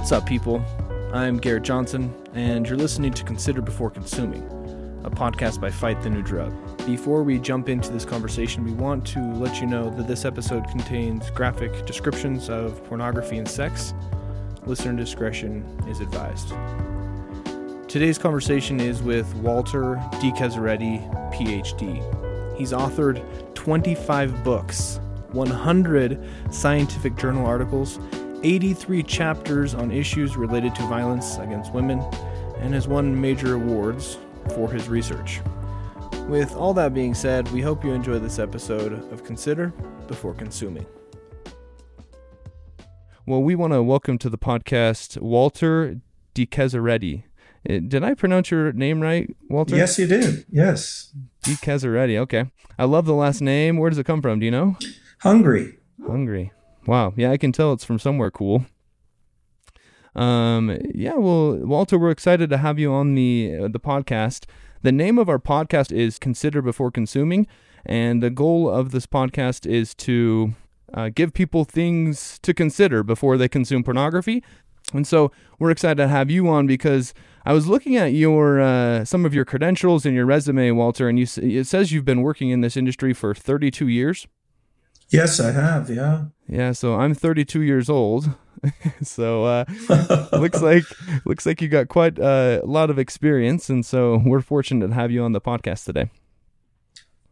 What's 0.00 0.12
up, 0.12 0.24
people? 0.24 0.64
I'm 1.12 1.36
Garrett 1.36 1.62
Johnson, 1.62 2.14
and 2.32 2.66
you're 2.66 2.78
listening 2.78 3.12
to 3.12 3.22
Consider 3.22 3.60
Before 3.60 3.90
Consuming, 3.90 4.42
a 5.04 5.10
podcast 5.10 5.60
by 5.60 5.70
Fight 5.70 6.00
the 6.00 6.08
New 6.08 6.22
Drug. 6.22 6.54
Before 6.86 7.22
we 7.22 7.38
jump 7.38 7.68
into 7.68 7.92
this 7.92 8.06
conversation, 8.06 8.64
we 8.64 8.72
want 8.72 9.06
to 9.08 9.20
let 9.34 9.60
you 9.60 9.66
know 9.66 9.90
that 9.90 10.08
this 10.08 10.24
episode 10.24 10.66
contains 10.68 11.28
graphic 11.28 11.84
descriptions 11.84 12.48
of 12.48 12.82
pornography 12.84 13.36
and 13.36 13.46
sex. 13.46 13.92
Listener 14.64 14.96
discretion 14.96 15.66
is 15.86 16.00
advised. 16.00 16.54
Today's 17.86 18.16
conversation 18.16 18.80
is 18.80 19.02
with 19.02 19.32
Walter 19.34 19.96
DeKeseredy, 20.12 21.06
PhD. 21.34 22.56
He's 22.56 22.72
authored 22.72 23.22
25 23.54 24.44
books, 24.44 24.98
100 25.32 26.26
scientific 26.50 27.16
journal 27.16 27.44
articles, 27.44 27.98
83 28.42 29.02
chapters 29.02 29.74
on 29.74 29.90
issues 29.90 30.36
related 30.36 30.74
to 30.76 30.82
violence 30.82 31.36
against 31.38 31.72
women, 31.72 32.00
and 32.58 32.72
has 32.74 32.88
won 32.88 33.18
major 33.20 33.54
awards 33.54 34.18
for 34.54 34.70
his 34.70 34.88
research. 34.88 35.40
With 36.26 36.54
all 36.54 36.72
that 36.74 36.94
being 36.94 37.12
said, 37.14 37.50
we 37.52 37.60
hope 37.60 37.84
you 37.84 37.92
enjoy 37.92 38.18
this 38.18 38.38
episode 38.38 38.92
of 39.12 39.24
Consider 39.24 39.68
Before 40.06 40.32
Consuming. 40.32 40.86
Well, 43.26 43.42
we 43.42 43.54
want 43.54 43.72
to 43.72 43.82
welcome 43.82 44.16
to 44.18 44.30
the 44.30 44.38
podcast 44.38 45.20
Walter 45.20 46.00
DeKeseredy. 46.34 47.24
Uh, 47.68 47.78
Did 47.86 48.02
I 48.02 48.14
pronounce 48.14 48.50
your 48.50 48.72
name 48.72 49.00
right, 49.00 49.28
Walter? 49.50 49.76
Yes, 49.76 49.98
you 49.98 50.06
did. 50.06 50.46
Yes. 50.50 51.12
DeKeseredy. 51.44 52.16
Okay. 52.18 52.50
I 52.78 52.84
love 52.84 53.04
the 53.04 53.14
last 53.14 53.42
name. 53.42 53.76
Where 53.76 53.90
does 53.90 53.98
it 53.98 54.06
come 54.06 54.22
from? 54.22 54.38
Do 54.38 54.46
you 54.46 54.50
know? 54.50 54.76
Hungary. 55.20 55.78
Hungary. 56.06 56.52
Wow. 56.86 57.12
Yeah, 57.16 57.30
I 57.30 57.36
can 57.36 57.52
tell 57.52 57.72
it's 57.72 57.84
from 57.84 57.98
somewhere 57.98 58.30
cool. 58.30 58.66
Um. 60.14 60.76
Yeah. 60.92 61.14
Well, 61.14 61.56
Walter, 61.56 61.98
we're 61.98 62.10
excited 62.10 62.50
to 62.50 62.58
have 62.58 62.78
you 62.78 62.92
on 62.92 63.14
the 63.14 63.56
uh, 63.62 63.68
the 63.68 63.78
podcast. 63.78 64.46
The 64.82 64.92
name 64.92 65.18
of 65.18 65.28
our 65.28 65.38
podcast 65.38 65.92
is 65.92 66.18
Consider 66.18 66.62
Before 66.62 66.90
Consuming, 66.90 67.46
and 67.86 68.22
the 68.22 68.30
goal 68.30 68.68
of 68.68 68.90
this 68.90 69.06
podcast 69.06 69.66
is 69.66 69.94
to 69.96 70.54
uh, 70.92 71.10
give 71.14 71.32
people 71.32 71.64
things 71.64 72.38
to 72.42 72.52
consider 72.52 73.02
before 73.02 73.36
they 73.36 73.48
consume 73.48 73.84
pornography. 73.84 74.42
And 74.92 75.06
so 75.06 75.30
we're 75.58 75.70
excited 75.70 75.96
to 75.96 76.08
have 76.08 76.30
you 76.30 76.48
on 76.48 76.66
because 76.66 77.14
I 77.44 77.52
was 77.52 77.68
looking 77.68 77.96
at 77.96 78.12
your 78.12 78.60
uh, 78.60 79.04
some 79.04 79.24
of 79.24 79.32
your 79.32 79.44
credentials 79.44 80.04
and 80.04 80.14
your 80.14 80.26
resume, 80.26 80.72
Walter, 80.72 81.08
and 81.08 81.18
you 81.18 81.26
it 81.36 81.66
says 81.66 81.92
you've 81.92 82.04
been 82.04 82.22
working 82.22 82.50
in 82.50 82.60
this 82.62 82.76
industry 82.76 83.12
for 83.12 83.34
32 83.34 83.86
years. 83.86 84.26
Yes, 85.10 85.40
I 85.40 85.50
have. 85.50 85.90
Yeah. 85.90 86.26
Yeah, 86.48 86.72
so 86.72 86.96
I'm 86.96 87.14
32 87.14 87.62
years 87.62 87.90
old. 87.90 88.30
so 89.02 89.44
uh, 89.44 89.64
looks 90.32 90.60
like 90.62 90.84
looks 91.24 91.46
like 91.46 91.62
you 91.62 91.68
got 91.68 91.88
quite 91.88 92.18
uh, 92.18 92.60
a 92.62 92.66
lot 92.66 92.90
of 92.90 92.98
experience, 92.98 93.70
and 93.70 93.84
so 93.84 94.20
we're 94.24 94.40
fortunate 94.40 94.88
to 94.88 94.94
have 94.94 95.10
you 95.10 95.22
on 95.22 95.32
the 95.32 95.40
podcast 95.40 95.84
today. 95.84 96.10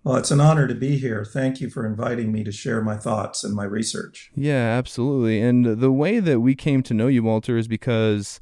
Well, 0.04 0.16
it's 0.16 0.30
an 0.30 0.40
honor 0.40 0.66
to 0.66 0.74
be 0.74 0.96
here. 0.96 1.24
Thank 1.24 1.60
you 1.60 1.68
for 1.68 1.84
inviting 1.84 2.32
me 2.32 2.44
to 2.44 2.52
share 2.52 2.80
my 2.80 2.96
thoughts 2.96 3.44
and 3.44 3.54
my 3.54 3.64
research. 3.64 4.30
Yeah, 4.34 4.78
absolutely. 4.78 5.42
And 5.42 5.80
the 5.80 5.92
way 5.92 6.18
that 6.20 6.40
we 6.40 6.54
came 6.54 6.82
to 6.84 6.94
know 6.94 7.08
you, 7.08 7.22
Walter, 7.22 7.58
is 7.58 7.68
because 7.68 8.40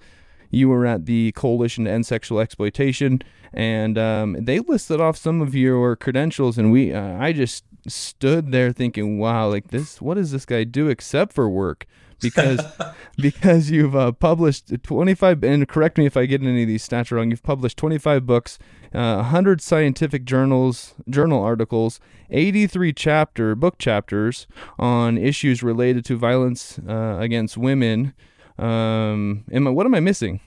you 0.57 0.69
were 0.69 0.87
at 0.87 1.07
the 1.07 1.33
Coalition 1.33 1.85
to 1.85 1.91
End 1.91 2.07
Sexual 2.07 2.41
Exploitation, 2.41 3.21
and 3.53 3.99
um, 3.99 4.37
they 4.45 4.59
listed 4.61 5.01
off 5.01 5.17
some 5.17 5.41
of 5.41 5.55
your 5.55 5.97
credentials, 5.97 6.57
and 6.59 6.73
we, 6.73 6.93
uh, 6.93 7.19
I 7.19 7.33
just 7.33 7.65
stood 7.87 8.53
there 8.53 8.73
thinking, 8.73 9.19
wow, 9.19 9.49
like 9.49 9.69
this, 9.69 10.01
what 10.01 10.15
does 10.15 10.33
this 10.33 10.47
guy 10.47 10.65
do 10.65 10.89
except 10.89 11.33
for 11.33 11.49
work? 11.49 11.87
Because 12.21 12.61
because 13.19 13.71
you've 13.71 13.95
uh, 13.95 14.13
published 14.13 14.73
25 14.83 15.45
and 15.45 15.69
correct 15.69 15.99
me 15.99 16.07
if 16.07 16.17
I 16.17 16.25
get 16.25 16.43
any 16.43 16.63
of 16.63 16.69
these 16.69 16.89
stats 16.89 17.11
wrong. 17.11 17.31
You've 17.31 17.43
published 17.43 17.77
25 17.77 18.25
books, 18.25 18.59
uh, 18.95 19.17
100 19.17 19.61
scientific 19.61 20.25
journals, 20.25 20.95
journal 21.11 21.43
articles, 21.43 22.01
83 22.31 22.95
chapter 22.95 23.55
book 23.55 23.77
chapters 23.77 24.47
on 24.79 25.19
issues 25.19 25.63
related 25.63 26.07
to 26.07 26.17
violence 26.17 26.79
uh, 26.89 27.19
against 27.21 27.59
women. 27.59 28.15
Um, 28.59 29.45
am 29.53 29.67
I, 29.67 29.71
what 29.71 29.87
am 29.87 29.95
I 29.95 30.01
missing? 30.01 30.41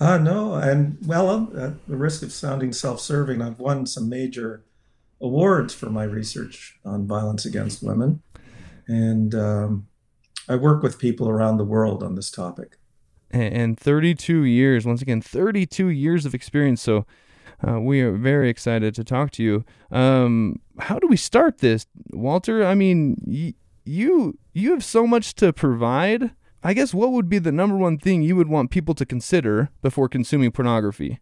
Uh, 0.00 0.18
no, 0.18 0.54
and 0.54 0.98
well, 1.06 1.50
at 1.56 1.86
the 1.86 1.96
risk 1.96 2.22
of 2.22 2.32
sounding 2.32 2.72
self 2.72 3.00
serving, 3.00 3.40
I've 3.40 3.58
won 3.58 3.86
some 3.86 4.08
major 4.08 4.64
awards 5.20 5.72
for 5.72 5.88
my 5.88 6.04
research 6.04 6.78
on 6.84 7.06
violence 7.06 7.46
against 7.46 7.82
women. 7.82 8.22
And 8.86 9.34
um, 9.34 9.86
I 10.48 10.56
work 10.56 10.82
with 10.82 10.98
people 10.98 11.28
around 11.28 11.56
the 11.56 11.64
world 11.64 12.02
on 12.02 12.14
this 12.14 12.30
topic. 12.30 12.76
And, 13.30 13.54
and 13.54 13.78
32 13.78 14.44
years, 14.44 14.84
once 14.84 15.00
again, 15.00 15.22
32 15.22 15.88
years 15.88 16.26
of 16.26 16.34
experience. 16.34 16.82
So 16.82 17.06
uh, 17.66 17.80
we 17.80 18.00
are 18.00 18.12
very 18.12 18.50
excited 18.50 18.94
to 18.96 19.04
talk 19.04 19.30
to 19.32 19.42
you. 19.42 19.64
Um, 19.90 20.60
how 20.78 20.98
do 20.98 21.06
we 21.06 21.16
start 21.16 21.58
this, 21.58 21.86
Walter? 22.10 22.64
I 22.64 22.74
mean, 22.74 23.16
y- 23.24 23.54
you 23.84 24.38
you 24.52 24.70
have 24.70 24.84
so 24.84 25.06
much 25.06 25.34
to 25.36 25.52
provide. 25.52 26.32
I 26.66 26.72
guess 26.72 26.94
what 26.94 27.12
would 27.12 27.28
be 27.28 27.38
the 27.38 27.52
number 27.52 27.76
one 27.76 27.98
thing 27.98 28.22
you 28.22 28.36
would 28.36 28.48
want 28.48 28.70
people 28.70 28.94
to 28.94 29.04
consider 29.04 29.68
before 29.82 30.08
consuming 30.08 30.50
pornography? 30.50 31.20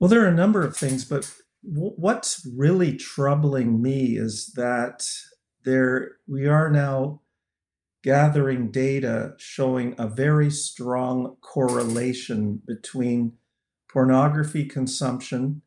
Well, 0.00 0.08
there 0.08 0.24
are 0.24 0.28
a 0.28 0.34
number 0.34 0.62
of 0.62 0.74
things, 0.74 1.04
but 1.04 1.30
w- 1.62 1.92
what's 1.96 2.48
really 2.56 2.96
troubling 2.96 3.82
me 3.82 4.16
is 4.16 4.52
that 4.56 5.06
there 5.66 6.12
we 6.26 6.46
are 6.46 6.70
now 6.70 7.20
gathering 8.02 8.70
data 8.70 9.34
showing 9.36 9.94
a 9.98 10.08
very 10.08 10.50
strong 10.50 11.36
correlation 11.42 12.62
between 12.66 13.34
pornography 13.92 14.64
consumption 14.64 15.60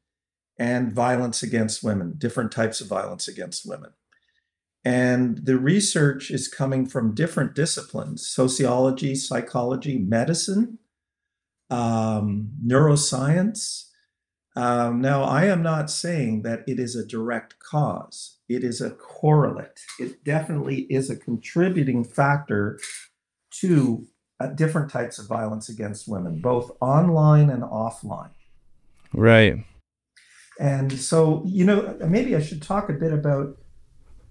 and 0.57 0.93
violence 0.93 1.43
against 1.43 1.83
women, 1.83 2.15
different 2.17 2.51
types 2.51 2.81
of 2.81 2.87
violence 2.87 3.27
against 3.27 3.67
women. 3.69 3.91
And 4.83 5.45
the 5.45 5.59
research 5.59 6.31
is 6.31 6.47
coming 6.47 6.87
from 6.87 7.13
different 7.13 7.53
disciplines 7.53 8.27
sociology, 8.27 9.15
psychology, 9.15 9.99
medicine, 9.99 10.79
um, 11.69 12.51
neuroscience. 12.65 13.85
Um, 14.55 14.99
now, 14.99 15.23
I 15.23 15.45
am 15.45 15.63
not 15.63 15.89
saying 15.89 16.41
that 16.41 16.63
it 16.67 16.77
is 16.79 16.95
a 16.95 17.05
direct 17.05 17.59
cause, 17.59 18.39
it 18.49 18.63
is 18.63 18.81
a 18.81 18.91
correlate. 18.91 19.79
It 19.99 20.23
definitely 20.23 20.81
is 20.89 21.09
a 21.09 21.15
contributing 21.15 22.03
factor 22.03 22.79
to 23.61 24.07
uh, 24.41 24.47
different 24.47 24.89
types 24.89 25.19
of 25.19 25.27
violence 25.27 25.69
against 25.69 26.07
women, 26.07 26.41
both 26.41 26.71
online 26.81 27.49
and 27.49 27.63
offline. 27.63 28.31
Right. 29.13 29.63
And 30.59 30.91
so, 30.91 31.43
you 31.45 31.65
know, 31.65 31.97
maybe 32.07 32.35
I 32.35 32.41
should 32.41 32.61
talk 32.61 32.89
a 32.89 32.93
bit 32.93 33.13
about 33.13 33.57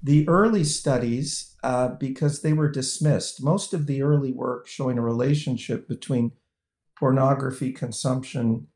the 0.03 0.27
early 0.29 0.65
studies 0.65 1.57
uh, 1.63 1.89
because 1.89 2.41
they 2.41 2.53
were 2.53 2.71
dismissed. 2.71 3.43
Most 3.43 3.75
of 3.75 3.87
the 3.87 4.03
early 4.03 4.33
work 4.33 4.67
showing 4.67 4.99
a 4.99 5.03
relationship 5.03 5.87
between 5.89 6.33
pornography 6.99 7.73
consumption 7.73 8.69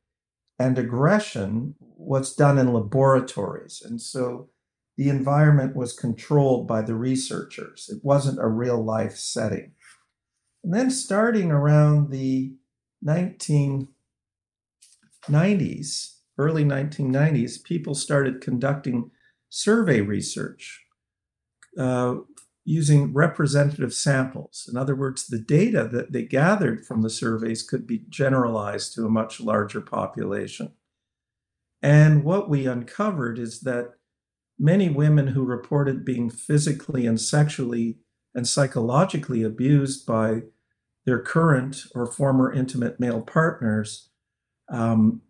and 0.59 0.79
aggression 0.79 1.75
was 1.81 2.35
done 2.35 2.59
in 2.59 2.73
laboratories. 2.73 3.83
And 3.85 4.01
so 4.01 4.51
the 4.97 5.09
environment 5.09 5.75
was 5.75 5.93
controlled 5.93 6.69
by 6.69 6.83
the 6.83 6.95
researchers, 6.95 7.89
it 7.91 8.05
wasn't 8.05 8.39
a 8.39 8.47
real 8.47 8.83
life 8.83 9.17
setting. 9.17 9.73
And 10.63 10.73
then 10.73 10.91
starting 10.91 11.51
around 11.51 12.11
the 12.11 12.55
1990s, 13.05 13.89
early 16.39 16.65
1990s, 16.65 17.63
people 17.65 17.95
started 17.95 18.41
conducting 18.41 19.11
survey 19.51 20.01
research 20.01 20.84
uh, 21.79 22.17
using 22.65 23.13
representative 23.13 23.93
samples. 23.93 24.69
In 24.71 24.77
other 24.77 24.95
words, 24.95 25.27
the 25.27 25.39
data 25.39 25.89
that 25.93 26.13
they 26.13 26.23
gathered 26.23 26.87
from 26.87 27.03
the 27.03 27.11
surveys 27.11 27.63
could 27.63 27.87
be 27.87 28.05
generalized 28.09 28.95
to 28.95 29.05
a 29.05 29.11
much 29.11 29.41
larger 29.41 29.81
population. 29.81 30.73
And 31.83 32.25
what 32.25 32.49
we 32.49 32.67
uncovered 32.67 33.39
is 33.39 33.61
that 33.61 33.93
many 34.59 34.89
women 34.89 35.29
who 35.29 35.45
reported 35.45 36.05
being 36.05 36.31
physically 36.31 37.07
and 37.07 37.21
sexually 37.21 37.99
and 38.35 38.49
psychologically 38.49 39.43
abused 39.43 40.07
by 40.07 40.43
their 41.05 41.21
current 41.21 41.85
or 41.95 42.07
former 42.07 42.51
intimate 42.51 42.99
male 42.99 43.21
partners, 43.21 44.09
um, 44.71 45.21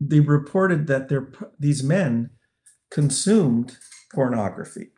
they 0.00 0.20
reported 0.20 0.86
that 0.86 1.08
their, 1.08 1.32
these 1.58 1.82
men 1.82 2.30
consumed 2.90 3.78
pornography. 4.12 4.90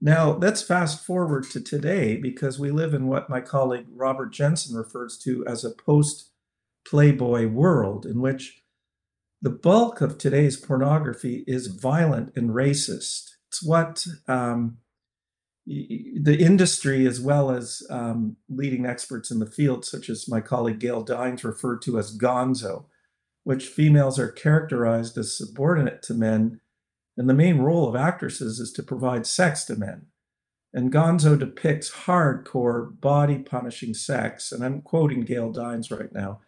Now, 0.00 0.32
let's 0.32 0.62
fast 0.62 1.04
forward 1.04 1.44
to 1.50 1.60
today 1.60 2.16
because 2.16 2.58
we 2.58 2.70
live 2.70 2.92
in 2.92 3.06
what 3.06 3.30
my 3.30 3.40
colleague 3.40 3.86
Robert 3.94 4.32
Jensen 4.32 4.76
refers 4.76 5.16
to 5.18 5.44
as 5.46 5.64
a 5.64 5.70
post 5.70 6.30
Playboy 6.84 7.46
world 7.46 8.04
in 8.04 8.20
which 8.20 8.62
the 9.40 9.50
bulk 9.50 10.00
of 10.00 10.18
today's 10.18 10.56
pornography 10.56 11.44
is 11.46 11.68
violent 11.68 12.32
and 12.36 12.50
racist. 12.50 13.30
It's 13.48 13.62
what 13.62 14.06
um, 14.26 14.78
the 15.66 16.36
industry, 16.40 17.06
as 17.06 17.20
well 17.20 17.50
as 17.50 17.82
um, 17.90 18.36
leading 18.48 18.86
experts 18.86 19.30
in 19.30 19.38
the 19.38 19.46
field, 19.46 19.84
such 19.84 20.08
as 20.08 20.28
my 20.28 20.40
colleague 20.40 20.80
Gail 20.80 21.02
Dines, 21.02 21.44
referred 21.44 21.82
to 21.82 21.98
as 21.98 22.16
gonzo, 22.16 22.86
which 23.44 23.68
females 23.68 24.18
are 24.18 24.30
characterized 24.30 25.16
as 25.16 25.36
subordinate 25.36 26.02
to 26.02 26.14
men. 26.14 26.60
And 27.16 27.28
the 27.28 27.34
main 27.34 27.58
role 27.58 27.88
of 27.88 27.96
actresses 27.96 28.58
is 28.58 28.72
to 28.72 28.82
provide 28.82 29.26
sex 29.26 29.64
to 29.64 29.76
men. 29.76 30.06
And 30.74 30.92
Gonzo 30.92 31.38
depicts 31.38 31.90
hardcore 31.90 32.98
body 33.00 33.38
punishing 33.38 33.92
sex, 33.92 34.52
and 34.52 34.64
I'm 34.64 34.80
quoting 34.80 35.20
Gail 35.20 35.52
Dines 35.52 35.90
right 35.90 36.12
now, 36.12 36.40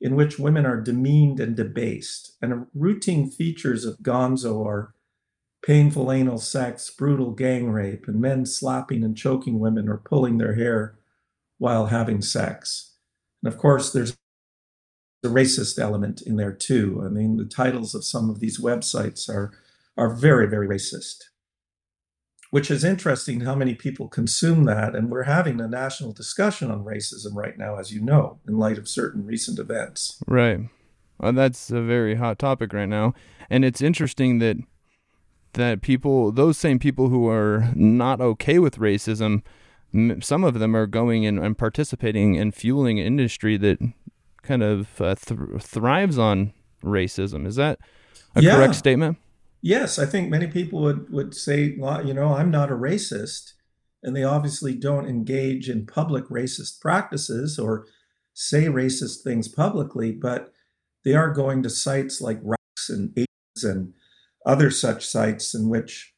in 0.00 0.16
which 0.16 0.38
women 0.38 0.64
are 0.64 0.80
demeaned 0.80 1.40
and 1.40 1.54
debased. 1.54 2.36
And 2.40 2.66
routine 2.74 3.30
features 3.30 3.84
of 3.84 3.98
Gonzo 3.98 4.64
are 4.64 4.94
painful 5.62 6.10
anal 6.10 6.38
sex, 6.38 6.90
brutal 6.90 7.32
gang 7.32 7.70
rape, 7.70 8.06
and 8.08 8.20
men 8.20 8.46
slapping 8.46 9.04
and 9.04 9.16
choking 9.16 9.58
women 9.58 9.88
or 9.88 9.98
pulling 9.98 10.38
their 10.38 10.54
hair 10.54 10.98
while 11.58 11.86
having 11.86 12.22
sex. 12.22 12.94
And 13.42 13.52
of 13.52 13.58
course, 13.58 13.92
there's 13.92 14.16
the 15.22 15.28
racist 15.28 15.78
element 15.78 16.22
in 16.22 16.36
there 16.36 16.52
too. 16.52 17.02
I 17.04 17.08
mean, 17.08 17.36
the 17.36 17.44
titles 17.44 17.94
of 17.94 18.04
some 18.04 18.30
of 18.30 18.40
these 18.40 18.60
websites 18.60 19.28
are 19.28 19.52
are 19.96 20.14
very, 20.14 20.46
very 20.46 20.68
racist 20.68 21.24
which 22.50 22.70
is 22.70 22.84
interesting 22.84 23.40
how 23.40 23.54
many 23.54 23.74
people 23.74 24.08
consume 24.08 24.64
that. 24.64 24.94
And 24.94 25.10
we're 25.10 25.24
having 25.24 25.60
a 25.60 25.68
national 25.68 26.12
discussion 26.12 26.70
on 26.70 26.84
racism 26.84 27.34
right 27.34 27.58
now, 27.58 27.76
as 27.76 27.92
you 27.92 28.00
know, 28.00 28.38
in 28.46 28.56
light 28.56 28.78
of 28.78 28.88
certain 28.88 29.26
recent 29.26 29.58
events. 29.58 30.22
Right. 30.26 30.60
Well, 31.18 31.32
that's 31.32 31.70
a 31.70 31.82
very 31.82 32.14
hot 32.14 32.38
topic 32.38 32.72
right 32.72 32.88
now. 32.88 33.14
And 33.50 33.64
it's 33.64 33.82
interesting 33.82 34.38
that 34.40 34.56
that 35.54 35.80
people, 35.80 36.32
those 36.32 36.58
same 36.58 36.78
people 36.78 37.08
who 37.08 37.28
are 37.28 37.72
not 37.74 38.20
okay 38.20 38.58
with 38.58 38.78
racism, 38.78 39.42
some 40.20 40.44
of 40.44 40.58
them 40.58 40.76
are 40.76 40.86
going 40.86 41.24
and, 41.24 41.38
and 41.38 41.56
participating 41.56 42.36
and 42.36 42.54
fueling 42.54 43.00
an 43.00 43.06
industry 43.06 43.56
that 43.56 43.78
kind 44.42 44.62
of 44.62 45.00
uh, 45.00 45.14
th- 45.14 45.62
thrives 45.62 46.18
on 46.18 46.52
racism. 46.84 47.46
Is 47.46 47.56
that 47.56 47.78
a 48.34 48.42
yeah. 48.42 48.56
correct 48.56 48.74
statement? 48.74 49.16
Yes, 49.60 49.98
I 49.98 50.06
think 50.06 50.30
many 50.30 50.46
people 50.46 50.80
would 50.82 51.10
would 51.10 51.34
say, 51.34 51.76
well, 51.78 52.06
you 52.06 52.14
know, 52.14 52.34
I'm 52.34 52.50
not 52.50 52.70
a 52.70 52.76
racist, 52.76 53.52
and 54.02 54.14
they 54.14 54.24
obviously 54.24 54.74
don't 54.74 55.08
engage 55.08 55.68
in 55.68 55.86
public 55.86 56.26
racist 56.26 56.80
practices 56.80 57.58
or 57.58 57.86
say 58.34 58.64
racist 58.64 59.22
things 59.22 59.48
publicly, 59.48 60.12
but 60.12 60.52
they 61.04 61.14
are 61.14 61.32
going 61.32 61.62
to 61.62 61.70
sites 61.70 62.20
like 62.20 62.38
Rex 62.42 62.88
and 62.88 63.12
AIDS 63.16 63.64
and 63.64 63.94
other 64.44 64.70
such 64.70 65.06
sites 65.06 65.54
in 65.54 65.68
which 65.68 66.14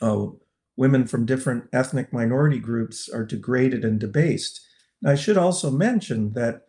oh, 0.00 0.40
women 0.76 1.06
from 1.06 1.26
different 1.26 1.64
ethnic 1.72 2.12
minority 2.12 2.58
groups 2.58 3.08
are 3.08 3.24
degraded 3.24 3.84
and 3.84 4.00
debased. 4.00 4.60
I 5.04 5.14
should 5.14 5.36
also 5.36 5.70
mention 5.70 6.32
that 6.32 6.68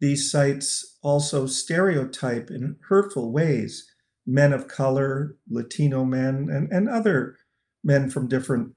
these 0.00 0.30
sites 0.30 0.98
also 1.02 1.46
stereotype 1.46 2.50
in 2.50 2.76
hurtful 2.88 3.32
ways 3.32 3.90
men 4.28 4.52
of 4.52 4.68
color, 4.68 5.36
Latino 5.48 6.04
men, 6.04 6.48
and, 6.50 6.70
and 6.70 6.86
other 6.88 7.36
men 7.82 8.10
from 8.10 8.28
different 8.28 8.74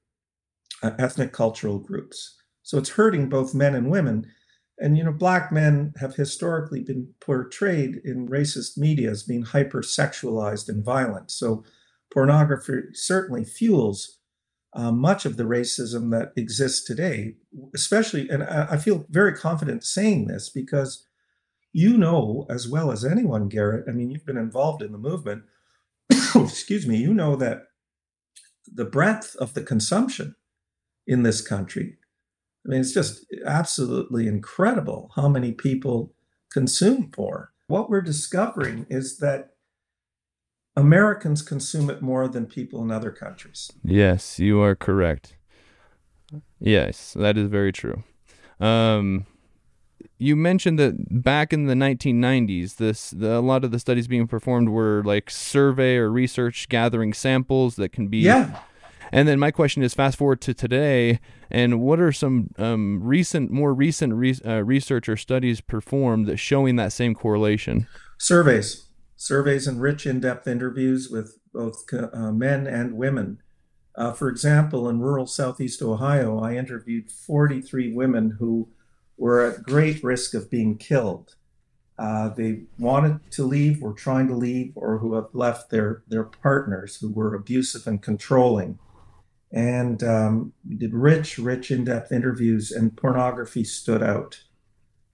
uh, 0.81 0.91
ethnic 0.97 1.33
cultural 1.33 1.77
groups. 1.77 2.37
So 2.63 2.77
it's 2.77 2.91
hurting 2.91 3.27
both 3.27 3.53
men 3.53 3.75
and 3.75 3.91
women. 3.91 4.25
And, 4.79 4.97
you 4.97 5.03
know, 5.03 5.11
black 5.11 5.51
men 5.51 5.93
have 5.99 6.15
historically 6.15 6.81
been 6.81 7.13
portrayed 7.19 7.97
in 8.05 8.29
racist 8.29 8.77
media 8.77 9.11
as 9.11 9.23
being 9.23 9.43
hypersexualized 9.43 10.69
and 10.69 10.85
violent. 10.85 11.31
So 11.31 11.65
pornography 12.13 12.83
certainly 12.93 13.43
fuels 13.43 14.19
uh, 14.73 14.93
much 14.93 15.25
of 15.25 15.35
the 15.35 15.43
racism 15.43 16.11
that 16.11 16.31
exists 16.37 16.85
today, 16.85 17.35
especially, 17.75 18.29
and 18.29 18.41
I, 18.41 18.67
I 18.71 18.77
feel 18.77 19.05
very 19.09 19.33
confident 19.33 19.83
saying 19.83 20.27
this 20.27 20.49
because 20.49 21.05
you 21.73 21.97
know 21.97 22.45
as 22.49 22.67
well 22.67 22.91
as 22.91 23.05
anyone, 23.05 23.47
Garrett. 23.47 23.85
I 23.87 23.91
mean, 23.91 24.11
you've 24.11 24.25
been 24.25 24.37
involved 24.37 24.81
in 24.81 24.91
the 24.91 24.97
movement. 24.97 25.43
excuse 26.35 26.87
me. 26.87 26.97
You 26.97 27.13
know 27.13 27.35
that 27.35 27.63
the 28.71 28.85
breadth 28.85 29.35
of 29.37 29.53
the 29.53 29.63
consumption 29.63 30.35
in 31.07 31.23
this 31.23 31.41
country. 31.41 31.97
I 32.65 32.69
mean, 32.69 32.81
it's 32.81 32.93
just 32.93 33.25
absolutely 33.45 34.27
incredible 34.27 35.11
how 35.15 35.27
many 35.27 35.51
people 35.51 36.13
consume 36.51 37.09
porn. 37.09 37.47
What 37.67 37.89
we're 37.89 38.01
discovering 38.01 38.85
is 38.89 39.17
that 39.17 39.51
Americans 40.75 41.41
consume 41.41 41.89
it 41.89 42.01
more 42.01 42.27
than 42.27 42.45
people 42.45 42.81
in 42.83 42.91
other 42.91 43.11
countries. 43.11 43.71
Yes, 43.83 44.39
you 44.39 44.61
are 44.61 44.75
correct. 44.75 45.35
Yes, 46.59 47.13
that 47.13 47.37
is 47.37 47.47
very 47.47 47.71
true. 47.71 48.03
Um, 48.59 49.25
you 50.17 50.35
mentioned 50.35 50.79
that 50.79 51.23
back 51.23 51.53
in 51.53 51.65
the 51.65 51.73
1990s, 51.73 52.77
this 52.77 53.11
the, 53.11 53.37
a 53.37 53.39
lot 53.39 53.63
of 53.63 53.71
the 53.71 53.79
studies 53.79 54.07
being 54.07 54.27
performed 54.27 54.69
were 54.69 55.01
like 55.05 55.29
survey 55.29 55.97
or 55.97 56.11
research 56.11 56.69
gathering 56.69 57.13
samples 57.13 57.75
that 57.75 57.89
can 57.89 58.07
be. 58.07 58.19
Yeah. 58.19 58.59
And 59.11 59.27
then 59.27 59.39
my 59.39 59.51
question 59.51 59.83
is, 59.83 59.93
fast 59.93 60.17
forward 60.17 60.39
to 60.41 60.53
today, 60.53 61.19
and 61.49 61.81
what 61.81 61.99
are 61.99 62.13
some 62.13 62.51
um, 62.57 63.01
recent, 63.03 63.51
more 63.51 63.73
recent 63.73 64.13
re- 64.13 64.39
uh, 64.45 64.63
research 64.63 65.09
or 65.09 65.17
studies 65.17 65.59
performed 65.59 66.27
that 66.27 66.37
showing 66.37 66.77
that 66.77 66.93
same 66.93 67.13
correlation? 67.13 67.87
Surveys, 68.17 68.87
surveys, 69.17 69.67
and 69.67 69.81
rich, 69.81 70.05
in-depth 70.05 70.47
interviews 70.47 71.09
with 71.09 71.37
both 71.53 71.83
uh, 71.93 72.31
men 72.31 72.65
and 72.67 72.93
women. 72.93 73.39
Uh, 73.95 74.13
for 74.13 74.29
example, 74.29 74.87
in 74.87 75.01
rural 75.01 75.27
southeast 75.27 75.81
Ohio, 75.81 76.39
I 76.39 76.55
interviewed 76.55 77.11
43 77.11 77.91
women 77.91 78.37
who 78.39 78.69
were 79.21 79.39
at 79.39 79.61
great 79.61 80.03
risk 80.03 80.33
of 80.33 80.49
being 80.49 80.75
killed. 80.75 81.35
Uh, 81.99 82.29
they 82.29 82.63
wanted 82.79 83.19
to 83.29 83.43
leave, 83.43 83.79
were 83.79 83.93
trying 83.93 84.27
to 84.27 84.33
leave, 84.33 84.73
or 84.75 84.97
who 84.97 85.13
have 85.13 85.27
left 85.33 85.69
their, 85.69 86.01
their 86.07 86.23
partners 86.23 86.95
who 86.95 87.11
were 87.11 87.35
abusive 87.35 87.85
and 87.85 88.01
controlling. 88.01 88.79
And 89.51 90.01
um, 90.01 90.53
we 90.67 90.75
did 90.75 90.95
rich, 90.95 91.37
rich, 91.37 91.69
in 91.69 91.83
depth 91.83 92.11
interviews, 92.11 92.71
and 92.71 92.97
pornography 92.97 93.63
stood 93.63 94.01
out. 94.01 94.41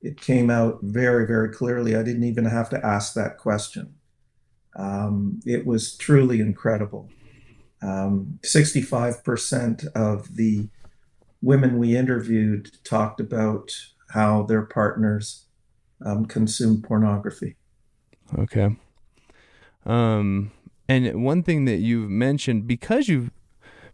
It 0.01 0.21
came 0.21 0.49
out 0.49 0.79
very, 0.83 1.27
very 1.27 1.49
clearly. 1.49 1.93
I 1.93 2.03
didn't 2.03 2.23
even 2.23 2.45
have 2.45 2.69
to 2.69 2.85
ask 2.85 3.13
that 3.15 3.37
question. 3.37 3.95
Um, 4.77 5.41
it 5.45 5.65
was 5.65 5.97
truly 5.97 6.39
incredible. 6.39 7.09
Um, 7.81 8.39
65% 8.41 9.85
of 9.93 10.37
the 10.37 10.69
women 11.41 11.77
we 11.77 11.97
interviewed 11.97 12.71
talked 12.85 13.19
about 13.19 13.73
how 14.09 14.43
their 14.43 14.63
partners 14.63 15.45
um, 16.05 16.25
consume 16.25 16.81
pornography. 16.81 17.55
Okay. 18.37 18.75
Um, 19.85 20.51
and 20.89 21.23
one 21.23 21.43
thing 21.43 21.65
that 21.65 21.77
you've 21.77 22.09
mentioned 22.09 22.67
because 22.67 23.07
you've 23.07 23.31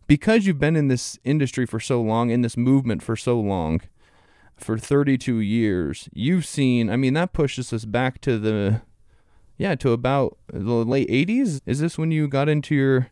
because 0.08 0.46
you've 0.46 0.60
been 0.60 0.76
in 0.76 0.90
this 0.90 1.18
industry 1.24 1.66
for 1.66 1.80
so 1.80 2.02
long, 2.02 2.30
in 2.30 2.42
this 2.42 2.58
movement 2.58 3.02
for 3.02 3.16
so 3.16 3.40
long, 3.40 3.82
for 4.58 4.78
32 4.78 5.40
years, 5.40 6.10
you've 6.14 6.46
seen. 6.46 6.90
I 6.90 6.98
mean, 6.98 7.14
that 7.14 7.34
pushes 7.34 7.72
us 7.72 7.86
back 7.86 8.22
to 8.22 8.38
the 8.38 8.82
yeah 9.58 9.76
to 9.76 9.92
about 9.92 10.38
the 10.52 10.60
late 10.60 11.10
80s. 11.10 11.62
Is 11.66 11.80
this 11.80 11.98
when 11.98 12.12
you 12.12 12.28
got 12.28 12.50
into 12.50 12.76
your 12.76 13.08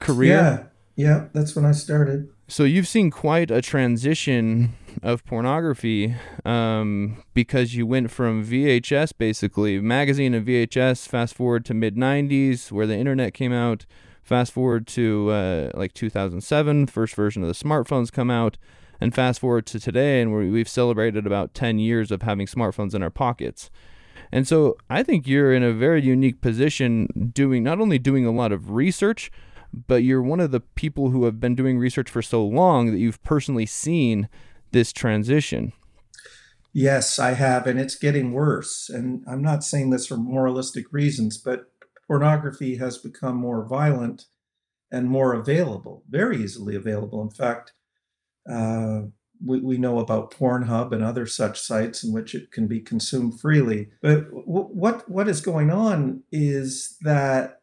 career? 0.00 0.34
Yeah, 0.34 0.64
yeah, 0.96 1.28
that's 1.32 1.54
when 1.54 1.64
I 1.64 1.72
started. 1.72 2.28
So 2.48 2.64
you've 2.64 2.88
seen 2.88 3.10
quite 3.10 3.50
a 3.50 3.62
transition 3.62 4.74
of 5.04 5.24
pornography 5.26 6.16
um, 6.46 7.22
because 7.34 7.76
you 7.76 7.86
went 7.86 8.10
from 8.10 8.44
VHS, 8.44 9.12
basically 9.16 9.78
magazine 9.78 10.32
and 10.32 10.46
VHS. 10.46 11.06
Fast 11.06 11.34
forward 11.34 11.64
to 11.66 11.74
mid 11.74 11.94
'90s, 11.94 12.72
where 12.72 12.86
the 12.86 12.96
internet 12.96 13.34
came 13.34 13.52
out. 13.52 13.84
Fast 14.22 14.52
forward 14.52 14.86
to 14.86 15.30
uh, 15.30 15.70
like 15.74 15.92
2007, 15.92 16.86
first 16.86 17.14
version 17.14 17.42
of 17.42 17.48
the 17.48 17.54
smartphones 17.54 18.10
come 18.10 18.30
out, 18.30 18.56
and 18.98 19.14
fast 19.14 19.40
forward 19.40 19.66
to 19.66 19.78
today, 19.78 20.22
and 20.22 20.34
we've 20.34 20.68
celebrated 20.68 21.26
about 21.26 21.52
10 21.52 21.78
years 21.78 22.10
of 22.10 22.22
having 22.22 22.46
smartphones 22.46 22.94
in 22.94 23.02
our 23.02 23.10
pockets. 23.10 23.70
And 24.32 24.48
so 24.48 24.78
I 24.88 25.02
think 25.02 25.26
you're 25.26 25.52
in 25.52 25.62
a 25.62 25.74
very 25.74 26.00
unique 26.02 26.40
position, 26.40 27.30
doing 27.34 27.62
not 27.62 27.80
only 27.80 27.98
doing 27.98 28.24
a 28.24 28.32
lot 28.32 28.50
of 28.50 28.70
research 28.70 29.30
but 29.86 30.02
you're 30.04 30.22
one 30.22 30.40
of 30.40 30.50
the 30.50 30.60
people 30.60 31.10
who 31.10 31.24
have 31.24 31.40
been 31.40 31.54
doing 31.54 31.78
research 31.78 32.08
for 32.08 32.22
so 32.22 32.44
long 32.44 32.92
that 32.92 32.98
you've 32.98 33.22
personally 33.22 33.66
seen 33.66 34.28
this 34.74 34.92
transition. 34.92 35.72
Yes, 36.74 37.18
I 37.18 37.30
have, 37.32 37.66
and 37.66 37.80
it's 37.80 37.94
getting 37.94 38.32
worse. 38.32 38.90
And 38.90 39.24
I'm 39.26 39.40
not 39.40 39.64
saying 39.64 39.90
this 39.90 40.06
for 40.08 40.18
moralistic 40.18 40.92
reasons, 40.92 41.38
but 41.38 41.70
pornography 42.06 42.76
has 42.76 42.98
become 42.98 43.36
more 43.36 43.64
violent 43.66 44.26
and 44.90 45.08
more 45.08 45.32
available, 45.32 46.02
very 46.10 46.42
easily 46.42 46.74
available. 46.74 47.22
In 47.22 47.30
fact, 47.30 47.72
uh, 48.50 49.02
we, 49.44 49.60
we 49.60 49.78
know 49.78 49.98
about 50.00 50.32
Pornhub 50.32 50.92
and 50.92 51.02
other 51.02 51.26
such 51.26 51.60
sites 51.60 52.04
in 52.04 52.12
which 52.12 52.34
it 52.34 52.50
can 52.50 52.66
be 52.66 52.80
consumed 52.80 53.40
freely. 53.40 53.90
But 54.02 54.30
w- 54.30 54.44
what 54.44 55.08
what 55.08 55.28
is 55.28 55.40
going 55.40 55.70
on 55.70 56.22
is 56.32 56.96
that 57.02 57.60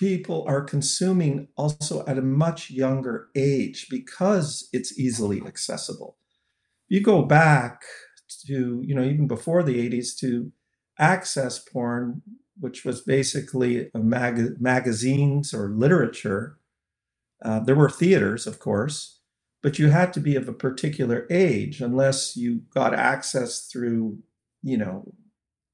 people 0.00 0.42
are 0.48 0.62
consuming 0.62 1.46
also 1.56 2.02
at 2.06 2.16
a 2.16 2.22
much 2.22 2.70
younger 2.70 3.28
age 3.36 3.86
because 3.90 4.66
it's 4.72 4.98
easily 4.98 5.42
accessible. 5.46 6.16
You 6.88 7.02
go 7.02 7.20
back 7.20 7.82
to, 8.46 8.82
you 8.82 8.94
know, 8.94 9.04
even 9.04 9.28
before 9.28 9.62
the 9.62 9.76
80s 9.90 10.16
to 10.20 10.50
access 10.98 11.58
porn, 11.58 12.22
which 12.58 12.82
was 12.82 13.02
basically 13.02 13.90
mag- 13.94 14.58
magazines 14.58 15.52
or 15.52 15.68
literature. 15.68 16.56
Uh, 17.44 17.60
there 17.60 17.76
were 17.76 17.90
theaters, 17.90 18.46
of 18.46 18.58
course, 18.58 19.20
but 19.62 19.78
you 19.78 19.90
had 19.90 20.14
to 20.14 20.20
be 20.20 20.34
of 20.34 20.48
a 20.48 20.54
particular 20.54 21.26
age 21.30 21.82
unless 21.82 22.38
you 22.38 22.62
got 22.72 22.94
access 22.94 23.66
through, 23.70 24.18
you 24.62 24.78
know, 24.78 25.12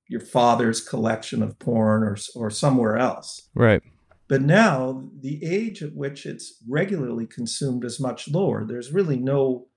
your 0.09 0.21
father's 0.21 0.80
collection 0.80 1.45
of 1.45 1.61
porn 1.61 2.02
or, 2.02 2.16
or 2.35 2.50
somewhere 2.50 2.97
else. 2.97 3.49
Right. 3.54 3.83
But 4.28 4.42
now 4.42 5.09
the 5.21 5.45
age 5.45 5.83
at 5.83 5.95
which 5.95 6.26
it's 6.26 6.61
regularly 6.68 7.26
consumed 7.26 7.85
is 7.85 8.00
much 8.00 8.28
lower. 8.28 8.64
There's 8.64 8.92
really 8.92 9.18
no 9.18 9.68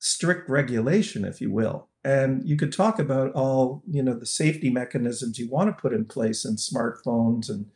strict 0.00 0.48
regulation, 0.48 1.24
if 1.24 1.40
you 1.40 1.50
will. 1.52 1.88
And 2.04 2.48
you 2.48 2.56
could 2.56 2.72
talk 2.72 2.98
about 2.98 3.32
all, 3.32 3.82
you 3.88 4.02
know, 4.02 4.14
the 4.14 4.26
safety 4.26 4.70
mechanisms 4.70 5.38
you 5.38 5.48
want 5.50 5.68
to 5.68 5.80
put 5.80 5.92
in 5.92 6.04
place 6.06 6.44
in 6.44 6.56
smartphones 6.56 7.48
and 7.48 7.66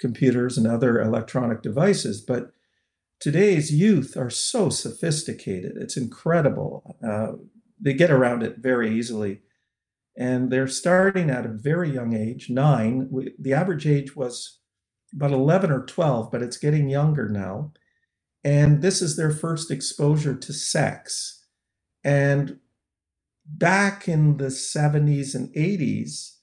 computers 0.00 0.56
and 0.56 0.66
other 0.66 1.00
electronic 1.00 1.62
devices. 1.62 2.20
But 2.20 2.52
today's 3.20 3.72
youth 3.72 4.16
are 4.16 4.30
so 4.30 4.70
sophisticated. 4.70 5.76
It's 5.76 5.96
incredible. 5.96 6.96
Uh, 7.06 7.32
they 7.80 7.92
get 7.92 8.10
around 8.10 8.42
it 8.42 8.58
very 8.58 8.96
easily. 8.96 9.42
And 10.16 10.50
they're 10.50 10.68
starting 10.68 11.28
at 11.28 11.44
a 11.46 11.48
very 11.48 11.90
young 11.90 12.14
age, 12.14 12.48
nine. 12.48 13.08
We, 13.10 13.34
the 13.38 13.52
average 13.52 13.86
age 13.86 14.14
was 14.14 14.60
about 15.14 15.32
11 15.32 15.70
or 15.70 15.84
12, 15.84 16.30
but 16.30 16.42
it's 16.42 16.56
getting 16.56 16.88
younger 16.88 17.28
now. 17.28 17.72
And 18.42 18.82
this 18.82 19.00
is 19.00 19.16
their 19.16 19.30
first 19.30 19.70
exposure 19.70 20.34
to 20.34 20.52
sex. 20.52 21.44
And 22.02 22.58
back 23.46 24.08
in 24.08 24.36
the 24.36 24.46
70s 24.46 25.34
and 25.34 25.48
80s, 25.54 26.36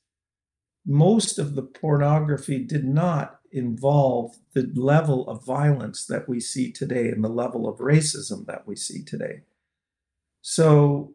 most 0.85 1.37
of 1.37 1.55
the 1.55 1.61
pornography 1.61 2.59
did 2.63 2.85
not 2.85 3.39
involve 3.51 4.37
the 4.53 4.71
level 4.75 5.27
of 5.27 5.45
violence 5.45 6.05
that 6.05 6.27
we 6.27 6.39
see 6.39 6.71
today 6.71 7.09
and 7.09 7.23
the 7.23 7.29
level 7.29 7.67
of 7.67 7.79
racism 7.79 8.45
that 8.47 8.65
we 8.65 8.75
see 8.75 9.03
today. 9.03 9.41
So, 10.41 11.13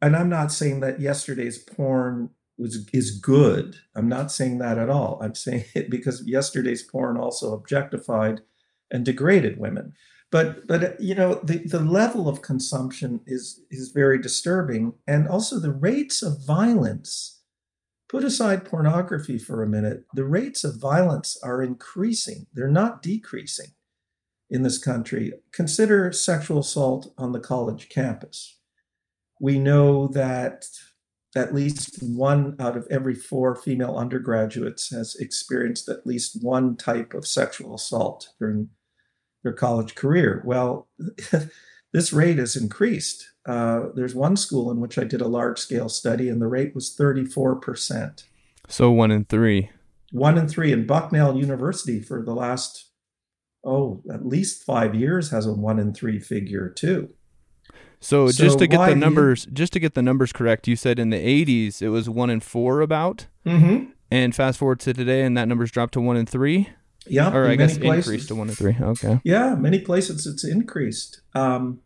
and 0.00 0.14
I'm 0.14 0.28
not 0.28 0.52
saying 0.52 0.80
that 0.80 1.00
yesterday's 1.00 1.58
porn 1.58 2.30
was 2.58 2.88
is 2.92 3.18
good. 3.18 3.76
I'm 3.94 4.08
not 4.08 4.32
saying 4.32 4.58
that 4.58 4.78
at 4.78 4.90
all. 4.90 5.18
I'm 5.22 5.34
saying 5.34 5.64
it 5.74 5.90
because 5.90 6.26
yesterday's 6.26 6.82
porn 6.82 7.16
also 7.16 7.52
objectified 7.52 8.40
and 8.90 9.04
degraded 9.04 9.58
women. 9.58 9.94
But 10.30 10.66
but 10.66 11.00
you 11.00 11.14
know 11.14 11.40
the, 11.42 11.58
the 11.58 11.80
level 11.80 12.28
of 12.28 12.42
consumption 12.42 13.20
is 13.26 13.62
is 13.70 13.90
very 13.90 14.20
disturbing, 14.20 14.94
and 15.06 15.26
also 15.26 15.58
the 15.58 15.72
rates 15.72 16.22
of 16.22 16.44
violence. 16.44 17.36
Put 18.08 18.24
aside 18.24 18.64
pornography 18.64 19.38
for 19.38 19.62
a 19.62 19.68
minute. 19.68 20.04
The 20.14 20.24
rates 20.24 20.64
of 20.64 20.80
violence 20.80 21.38
are 21.42 21.62
increasing. 21.62 22.46
They're 22.54 22.66
not 22.66 23.02
decreasing 23.02 23.72
in 24.48 24.62
this 24.62 24.78
country. 24.78 25.34
Consider 25.52 26.10
sexual 26.12 26.60
assault 26.60 27.12
on 27.18 27.32
the 27.32 27.40
college 27.40 27.90
campus. 27.90 28.56
We 29.40 29.58
know 29.58 30.08
that 30.08 30.64
at 31.36 31.54
least 31.54 32.02
one 32.02 32.56
out 32.58 32.76
of 32.76 32.86
every 32.90 33.14
four 33.14 33.54
female 33.54 33.96
undergraduates 33.96 34.90
has 34.90 35.14
experienced 35.16 35.88
at 35.88 36.06
least 36.06 36.42
one 36.42 36.76
type 36.76 37.12
of 37.14 37.26
sexual 37.26 37.74
assault 37.74 38.30
during 38.38 38.70
their 39.42 39.52
college 39.52 39.94
career. 39.94 40.42
Well, 40.44 40.88
this 41.92 42.12
rate 42.12 42.38
has 42.38 42.56
increased. 42.56 43.28
Uh, 43.46 43.88
there's 43.94 44.14
one 44.14 44.36
school 44.36 44.70
in 44.70 44.80
which 44.80 44.98
I 44.98 45.04
did 45.04 45.20
a 45.20 45.28
large 45.28 45.58
scale 45.58 45.88
study, 45.88 46.28
and 46.28 46.40
the 46.40 46.46
rate 46.46 46.74
was 46.74 46.94
34%. 46.98 48.24
So 48.68 48.90
one 48.90 49.10
in 49.10 49.24
three. 49.24 49.70
One 50.12 50.38
in 50.38 50.48
three. 50.48 50.72
And 50.72 50.86
Bucknell 50.86 51.36
University, 51.36 52.00
for 52.00 52.22
the 52.22 52.34
last, 52.34 52.90
oh, 53.64 54.02
at 54.12 54.26
least 54.26 54.64
five 54.64 54.94
years, 54.94 55.30
has 55.30 55.46
a 55.46 55.52
one 55.52 55.78
in 55.78 55.92
three 55.92 56.18
figure 56.18 56.68
too. 56.68 57.10
So, 58.00 58.28
so 58.28 58.44
just 58.44 58.58
to 58.58 58.66
get 58.66 58.86
the 58.86 58.94
numbers, 58.94 59.46
you... 59.46 59.52
just 59.52 59.72
to 59.72 59.80
get 59.80 59.94
the 59.94 60.02
numbers 60.02 60.32
correct, 60.32 60.68
you 60.68 60.76
said 60.76 60.98
in 60.98 61.10
the 61.10 61.16
80s 61.16 61.82
it 61.82 61.88
was 61.88 62.08
one 62.08 62.30
in 62.30 62.40
four 62.40 62.80
about, 62.80 63.26
mm-hmm. 63.44 63.90
and 64.10 64.34
fast 64.34 64.58
forward 64.58 64.80
to 64.80 64.94
today, 64.94 65.22
and 65.22 65.36
that 65.36 65.48
number's 65.48 65.70
dropped 65.70 65.94
to 65.94 66.00
one 66.00 66.16
in 66.16 66.26
three. 66.26 66.70
Yeah, 67.06 67.34
or 67.34 67.46
I 67.46 67.56
guess 67.56 67.78
places, 67.78 68.06
increased 68.06 68.28
to 68.28 68.34
one 68.34 68.48
in 68.48 68.54
three. 68.54 68.76
Okay. 68.78 69.20
Yeah, 69.24 69.54
many 69.54 69.80
places 69.80 70.26
it's 70.26 70.44
increased. 70.44 71.22
Um, 71.34 71.80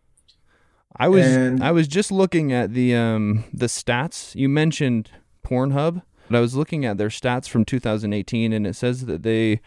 I 0.96 1.08
was 1.08 1.24
and... 1.24 1.62
I 1.62 1.70
was 1.70 1.86
just 1.86 2.10
looking 2.10 2.52
at 2.52 2.74
the 2.74 2.94
um, 2.94 3.44
the 3.52 3.66
stats. 3.66 4.34
You 4.34 4.48
mentioned 4.48 5.10
Pornhub, 5.46 6.02
but 6.28 6.36
I 6.36 6.40
was 6.40 6.54
looking 6.54 6.84
at 6.84 6.98
their 6.98 7.08
stats 7.08 7.48
from 7.48 7.64
2018, 7.64 8.52
and 8.52 8.66
it 8.66 8.74
says 8.74 9.06
that 9.06 9.22
they 9.22 9.60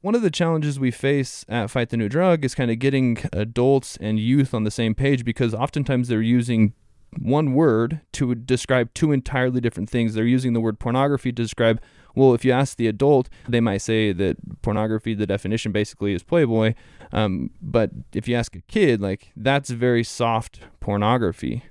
One 0.00 0.14
of 0.14 0.22
the 0.22 0.30
challenges 0.30 0.78
we 0.78 0.90
face 0.90 1.46
at 1.48 1.70
Fight 1.70 1.88
the 1.88 1.96
New 1.96 2.08
Drug 2.08 2.44
is 2.44 2.54
kind 2.54 2.70
of 2.70 2.78
getting 2.78 3.18
adults 3.32 3.96
and 4.00 4.18
youth 4.18 4.52
on 4.52 4.64
the 4.64 4.70
same 4.70 4.94
page 4.94 5.24
because 5.24 5.54
oftentimes 5.54 6.08
they're 6.08 6.20
using 6.20 6.74
one 7.18 7.54
word 7.54 8.00
to 8.12 8.34
describe 8.34 8.92
two 8.92 9.12
entirely 9.12 9.60
different 9.60 9.88
things. 9.88 10.12
They're 10.12 10.24
using 10.24 10.52
the 10.52 10.60
word 10.60 10.78
pornography 10.78 11.30
to 11.32 11.42
describe, 11.42 11.80
well, 12.14 12.34
if 12.34 12.44
you 12.44 12.52
ask 12.52 12.76
the 12.76 12.86
adult, 12.86 13.28
they 13.48 13.60
might 13.60 13.78
say 13.78 14.12
that 14.12 14.36
pornography, 14.62 15.14
the 15.14 15.26
definition 15.26 15.72
basically 15.72 16.12
is 16.12 16.22
Playboy. 16.22 16.74
Um, 17.12 17.50
but 17.62 17.90
if 18.12 18.28
you 18.28 18.36
ask 18.36 18.54
a 18.56 18.62
kid, 18.62 19.00
like, 19.00 19.32
that's 19.36 19.70
very 19.70 20.04
soft 20.04 20.60
pornography. 20.80 21.64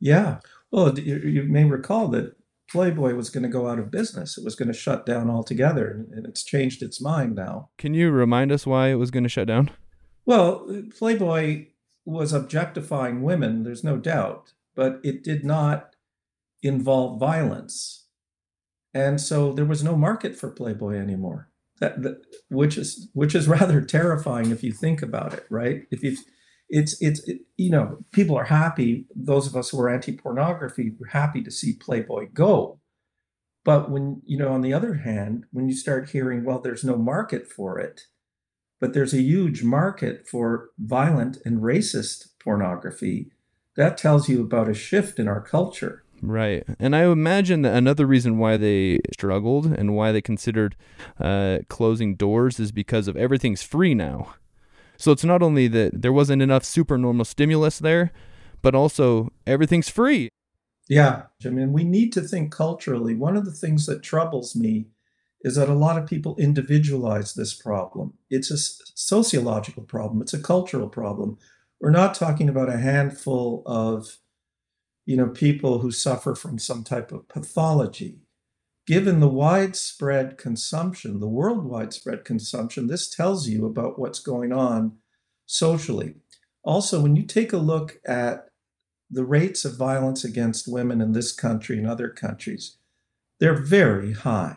Yeah. 0.00 0.38
Well, 0.76 0.98
you, 0.98 1.16
you 1.16 1.42
may 1.44 1.64
recall 1.64 2.08
that 2.08 2.36
Playboy 2.70 3.14
was 3.14 3.30
going 3.30 3.44
to 3.44 3.48
go 3.48 3.66
out 3.66 3.78
of 3.78 3.90
business. 3.90 4.36
It 4.36 4.44
was 4.44 4.54
going 4.54 4.68
to 4.68 4.74
shut 4.74 5.06
down 5.06 5.30
altogether, 5.30 6.06
and 6.12 6.26
it's 6.26 6.44
changed 6.44 6.82
its 6.82 7.00
mind 7.00 7.34
now. 7.34 7.70
Can 7.78 7.94
you 7.94 8.10
remind 8.10 8.52
us 8.52 8.66
why 8.66 8.88
it 8.88 8.96
was 8.96 9.10
going 9.10 9.22
to 9.22 9.30
shut 9.30 9.48
down? 9.48 9.70
Well, 10.26 10.68
Playboy 10.98 11.68
was 12.04 12.34
objectifying 12.34 13.22
women, 13.22 13.62
there's 13.62 13.82
no 13.82 13.96
doubt, 13.96 14.52
but 14.74 15.00
it 15.02 15.24
did 15.24 15.46
not 15.46 15.96
involve 16.62 17.18
violence. 17.18 18.04
And 18.92 19.18
so 19.18 19.54
there 19.54 19.64
was 19.64 19.82
no 19.82 19.96
market 19.96 20.36
for 20.36 20.50
Playboy 20.50 20.96
anymore. 20.96 21.48
That, 21.80 22.02
that, 22.02 22.20
which 22.50 22.76
is 22.76 23.08
which 23.14 23.34
is 23.34 23.48
rather 23.58 23.80
terrifying 23.80 24.50
if 24.50 24.62
you 24.62 24.72
think 24.72 25.00
about 25.00 25.32
it, 25.32 25.46
right? 25.48 25.84
If 25.90 26.02
you 26.02 26.18
it's 26.68 27.00
it's 27.00 27.26
it, 27.28 27.40
you 27.56 27.70
know 27.70 27.98
people 28.12 28.36
are 28.36 28.44
happy 28.44 29.06
those 29.14 29.46
of 29.46 29.54
us 29.54 29.70
who 29.70 29.80
are 29.80 29.88
anti-pornography 29.88 30.92
we're 30.98 31.08
happy 31.08 31.42
to 31.42 31.50
see 31.50 31.72
playboy 31.74 32.26
go 32.32 32.78
but 33.64 33.90
when 33.90 34.20
you 34.24 34.36
know 34.36 34.48
on 34.48 34.62
the 34.62 34.72
other 34.72 34.94
hand 34.94 35.44
when 35.52 35.68
you 35.68 35.74
start 35.74 36.10
hearing 36.10 36.44
well 36.44 36.58
there's 36.58 36.84
no 36.84 36.96
market 36.96 37.46
for 37.46 37.78
it 37.78 38.02
but 38.80 38.92
there's 38.92 39.14
a 39.14 39.22
huge 39.22 39.62
market 39.62 40.26
for 40.28 40.70
violent 40.78 41.38
and 41.44 41.60
racist 41.60 42.28
pornography 42.42 43.30
that 43.76 43.96
tells 43.96 44.28
you 44.28 44.40
about 44.40 44.68
a 44.68 44.74
shift 44.74 45.18
in 45.18 45.28
our 45.28 45.40
culture 45.40 46.02
Right. 46.22 46.64
And 46.78 46.96
I 46.96 47.04
imagine 47.04 47.62
that 47.62 47.76
another 47.76 48.06
reason 48.06 48.38
why 48.38 48.56
they 48.56 49.00
struggled 49.12 49.66
and 49.66 49.94
why 49.94 50.12
they 50.12 50.22
considered 50.22 50.76
uh, 51.20 51.58
closing 51.68 52.16
doors 52.16 52.58
is 52.58 52.72
because 52.72 53.06
of 53.06 53.16
everything's 53.16 53.62
free 53.62 53.94
now. 53.94 54.34
So 54.98 55.12
it's 55.12 55.24
not 55.24 55.42
only 55.42 55.68
that 55.68 56.02
there 56.02 56.12
wasn't 56.12 56.42
enough 56.42 56.64
supernormal 56.64 57.24
stimulus 57.24 57.78
there, 57.78 58.12
but 58.62 58.74
also 58.74 59.32
everything's 59.46 59.88
free. 59.88 60.30
Yeah. 60.88 61.24
I 61.44 61.48
mean, 61.48 61.72
we 61.72 61.84
need 61.84 62.12
to 62.12 62.20
think 62.20 62.52
culturally. 62.52 63.14
One 63.14 63.36
of 63.36 63.44
the 63.44 63.52
things 63.52 63.86
that 63.86 64.02
troubles 64.02 64.54
me 64.54 64.86
is 65.42 65.56
that 65.56 65.68
a 65.68 65.74
lot 65.74 65.98
of 65.98 66.08
people 66.08 66.36
individualize 66.38 67.34
this 67.34 67.54
problem. 67.54 68.14
It's 68.30 68.50
a 68.50 68.58
sociological 68.58 69.84
problem, 69.84 70.20
it's 70.22 70.34
a 70.34 70.40
cultural 70.42 70.88
problem. 70.88 71.38
We're 71.80 71.90
not 71.90 72.14
talking 72.14 72.48
about 72.48 72.68
a 72.68 72.78
handful 72.78 73.62
of 73.66 74.16
you 75.04 75.16
know 75.16 75.28
people 75.28 75.78
who 75.78 75.92
suffer 75.92 76.34
from 76.34 76.58
some 76.58 76.82
type 76.82 77.12
of 77.12 77.28
pathology. 77.28 78.25
Given 78.86 79.18
the 79.18 79.28
widespread 79.28 80.38
consumption, 80.38 81.18
the 81.18 81.26
world 81.26 81.64
widespread 81.64 82.24
consumption, 82.24 82.86
this 82.86 83.08
tells 83.10 83.48
you 83.48 83.66
about 83.66 83.98
what's 83.98 84.20
going 84.20 84.52
on 84.52 84.98
socially. 85.44 86.14
Also, 86.62 87.00
when 87.00 87.16
you 87.16 87.24
take 87.24 87.52
a 87.52 87.58
look 87.58 87.98
at 88.06 88.48
the 89.10 89.24
rates 89.24 89.64
of 89.64 89.76
violence 89.76 90.24
against 90.24 90.72
women 90.72 91.00
in 91.00 91.12
this 91.12 91.32
country 91.32 91.78
and 91.78 91.86
other 91.86 92.08
countries, 92.08 92.76
they're 93.40 93.60
very 93.60 94.12
high. 94.12 94.56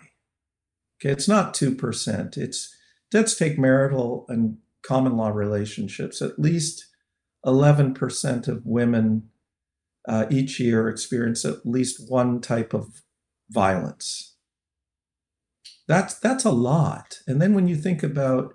Okay, 1.02 1.12
it's 1.12 1.28
not 1.28 1.54
2%. 1.54 2.38
It's 2.38 2.76
let's 3.12 3.36
take 3.36 3.58
marital 3.58 4.26
and 4.30 4.58
common 4.84 5.18
law 5.18 5.30
relationships. 5.30 6.22
At 6.22 6.38
least 6.38 6.86
11% 7.46 8.48
of 8.48 8.66
women 8.66 9.30
uh, 10.08 10.26
each 10.30 10.60
year 10.60 10.88
experience 10.88 11.46
at 11.46 11.66
least 11.66 12.10
one 12.10 12.42
type 12.42 12.74
of 12.74 13.02
violence. 13.50 14.36
That's 15.88 16.14
that's 16.20 16.46
a 16.46 16.52
lot. 16.52 17.20
And 17.28 17.42
then 17.42 17.54
when 17.54 17.68
you 17.68 17.76
think 17.76 18.04
about 18.04 18.54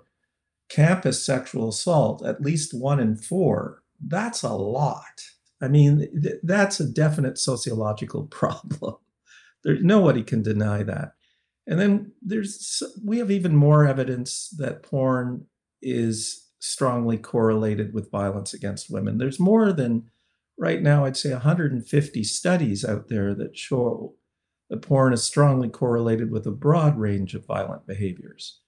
campus 0.69 1.25
sexual 1.25 1.69
assault, 1.69 2.25
at 2.25 2.41
least 2.41 2.73
one 2.73 2.99
in 2.99 3.17
four, 3.17 3.83
that's 3.99 4.41
a 4.43 4.53
lot. 4.53 5.21
I 5.61 5.67
mean, 5.67 6.07
th- 6.21 6.35
that's 6.43 6.79
a 6.79 6.89
definite 6.89 7.37
sociological 7.37 8.23
problem. 8.31 8.95
There, 9.63 9.79
nobody 9.81 10.23
can 10.23 10.43
deny 10.43 10.83
that. 10.83 11.13
And 11.67 11.79
then 11.79 12.11
there's 12.21 12.81
we 13.03 13.17
have 13.17 13.31
even 13.31 13.55
more 13.55 13.87
evidence 13.87 14.53
that 14.57 14.83
porn 14.83 15.47
is 15.81 16.47
strongly 16.59 17.17
correlated 17.17 17.93
with 17.93 18.11
violence 18.11 18.53
against 18.53 18.89
women. 18.89 19.17
There's 19.17 19.39
more 19.39 19.73
than 19.73 20.09
right 20.57 20.81
now 20.81 21.05
I'd 21.05 21.17
say 21.17 21.31
150 21.31 22.23
studies 22.23 22.85
out 22.85 23.07
there 23.07 23.33
that 23.35 23.57
show 23.57 24.15
that 24.69 24.81
porn 24.81 25.13
is 25.13 25.23
strongly 25.23 25.69
correlated 25.69 26.31
with 26.31 26.45
a 26.45 26.51
broad 26.51 26.97
range 26.97 27.35
of 27.35 27.45
violent 27.45 27.85
behaviors. 27.85 28.59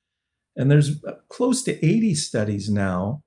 And 0.55 0.71
there's 0.71 1.03
uh, 1.03 1.13
close 1.29 1.63
to 1.63 1.85
80 1.85 2.15
studies 2.15 2.69
now 2.69 3.23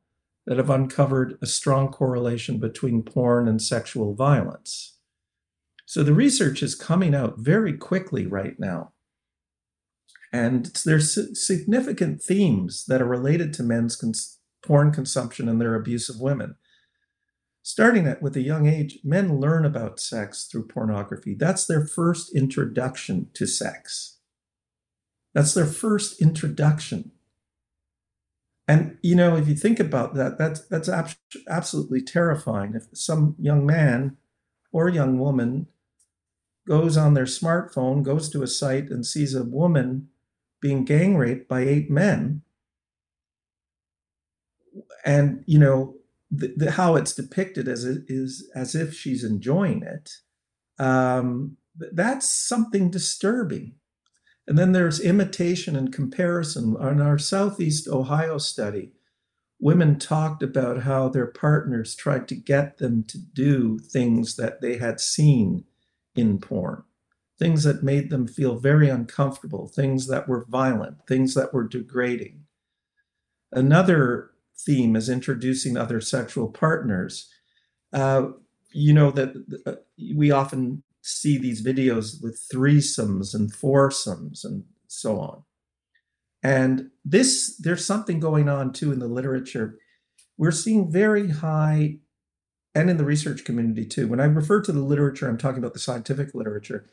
that 0.47 0.59
have 0.59 0.71
uncovered 0.71 1.39
a 1.41 1.47
strong 1.47 1.89
correlation 1.89 2.59
between 2.59 3.03
porn 3.03 3.47
and 3.47 3.61
sexual 3.61 4.15
violence. 4.15 4.99
So 5.87 6.03
the 6.03 6.15
research 6.15 6.63
is 6.63 6.75
coming 6.75 7.15
out 7.15 7.39
very 7.39 7.77
quickly 7.77 8.27
right 8.27 8.59
now. 8.59 8.93
And 10.33 10.67
there's 10.85 11.19
significant 11.45 12.23
themes 12.23 12.85
that 12.87 13.03
are 13.03 13.07
related 13.07 13.53
to 13.55 13.65
men's 13.65 13.97
cons- 13.97 14.39
porn 14.63 14.93
consumption 14.93 15.49
and 15.49 15.61
their 15.61 15.75
abuse 15.75 16.09
of 16.09 16.21
women. 16.21 16.55
Starting 17.63 18.07
at 18.07 18.23
with 18.23 18.37
a 18.37 18.43
young 18.43 18.67
age, 18.67 18.99
men 19.05 19.39
learn 19.39 19.65
about 19.65 20.01
sex 20.01 20.45
through 20.45 20.67
pornography. 20.67 21.35
That's 21.35 21.67
their 21.67 21.85
first 21.85 22.35
introduction 22.35 23.29
to 23.35 23.47
sex. 23.47 24.19
That's 25.35 25.55
their 25.55 25.67
first 25.67 26.21
introduction. 26.21 27.13
And 28.67 28.99
you 29.03 29.15
know, 29.15 29.37
if 29.37 29.47
you 29.47 29.55
think 29.55 29.79
about 29.79 30.15
that, 30.15 30.39
that's 30.39 30.61
that's 30.69 30.89
ab- 30.89 31.11
absolutely 31.49 32.03
terrifying. 32.03 32.75
If 32.75 32.87
some 32.95 33.37
young 33.39 33.67
man 33.67 34.17
or 34.73 34.89
young 34.89 35.19
woman 35.19 35.67
goes 36.67 36.97
on 36.97 37.15
their 37.15 37.25
smartphone, 37.25 38.03
goes 38.03 38.31
to 38.31 38.43
a 38.43 38.47
site 38.47 38.91
and 38.91 39.05
sees 39.05 39.35
a 39.35 39.45
woman 39.45 40.09
being 40.61 40.85
gang 40.85 41.17
raped 41.17 41.49
by 41.49 41.61
eight 41.61 41.91
men 41.91 42.43
and 45.05 45.43
you 45.47 45.59
know 45.59 45.95
the, 46.31 46.53
the, 46.57 46.71
how 46.73 46.97
it's 46.97 47.15
depicted 47.15 47.69
as 47.69 47.85
is 47.85 48.49
as 48.55 48.75
if 48.75 48.95
she's 48.95 49.25
enjoying 49.25 49.83
it 49.83 50.11
um, 50.79 51.57
that's 51.93 52.29
something 52.29 52.91
disturbing. 52.91 53.75
And 54.47 54.59
then 54.59 54.73
there's 54.73 55.01
imitation 55.01 55.77
and 55.77 55.93
comparison. 55.93 56.77
On 56.79 57.01
our 57.01 57.19
southeast 57.19 57.87
ohio 57.87 58.39
study 58.39 58.93
women 59.61 59.99
talked 59.99 60.43
about 60.43 60.83
how 60.83 61.09
their 61.09 61.27
partners 61.27 61.95
tried 61.95 62.27
to 62.29 62.35
get 62.35 62.79
them 62.79 63.05
to 63.05 63.19
do 63.19 63.79
things 63.79 64.37
that 64.37 64.61
they 64.61 64.79
had 64.79 64.99
seen 64.99 65.65
in 66.17 66.39
porn. 66.39 66.83
Things 67.39 67.65
that 67.65 67.83
made 67.83 68.11
them 68.11 68.27
feel 68.27 68.57
very 68.59 68.89
uncomfortable, 68.89 69.69
things 69.69 70.09
that 70.09 70.29
were 70.29 70.47
violent, 70.49 71.07
things 71.07 71.35
that 71.35 71.55
were 71.55 71.69
degrading. 71.69 72.45
Another 73.53 74.30
theme 74.65 74.97
is 74.97 75.09
introducing 75.09 75.77
other 75.77 76.01
sexual 76.01 76.49
partners. 76.49 77.29
Uh, 77.93 78.29
you 78.73 78.93
know 78.93 79.11
that 79.11 79.35
uh, 79.67 79.73
we 80.15 80.31
often 80.31 80.83
see 81.03 81.39
these 81.39 81.65
videos 81.65 82.23
with 82.23 82.41
threesomes 82.53 83.35
and 83.35 83.53
foursomes 83.53 84.45
and 84.45 84.65
so 84.87 85.19
on. 85.19 85.43
And 86.43 86.91
this, 87.05 87.57
there's 87.59 87.85
something 87.85 88.21
going 88.21 88.49
on 88.49 88.73
too 88.73 88.93
in 88.93 88.99
the 88.99 89.09
literature. 89.09 89.79
We're 90.39 90.53
seeing 90.53 90.91
very 90.91 91.31
high, 91.31 91.99
and 92.75 92.89
in 92.89 92.97
the 92.97 93.05
research 93.05 93.45
community 93.45 93.85
too. 93.85 94.09
When 94.09 94.21
I 94.21 94.25
refer 94.25 94.63
to 94.63 94.73
the 94.73 94.81
literature, 94.81 95.29
I'm 95.29 95.39
talking 95.39 95.59
about 95.59 95.75
the 95.75 95.81
scientific 95.81 96.35
literature 96.35 96.87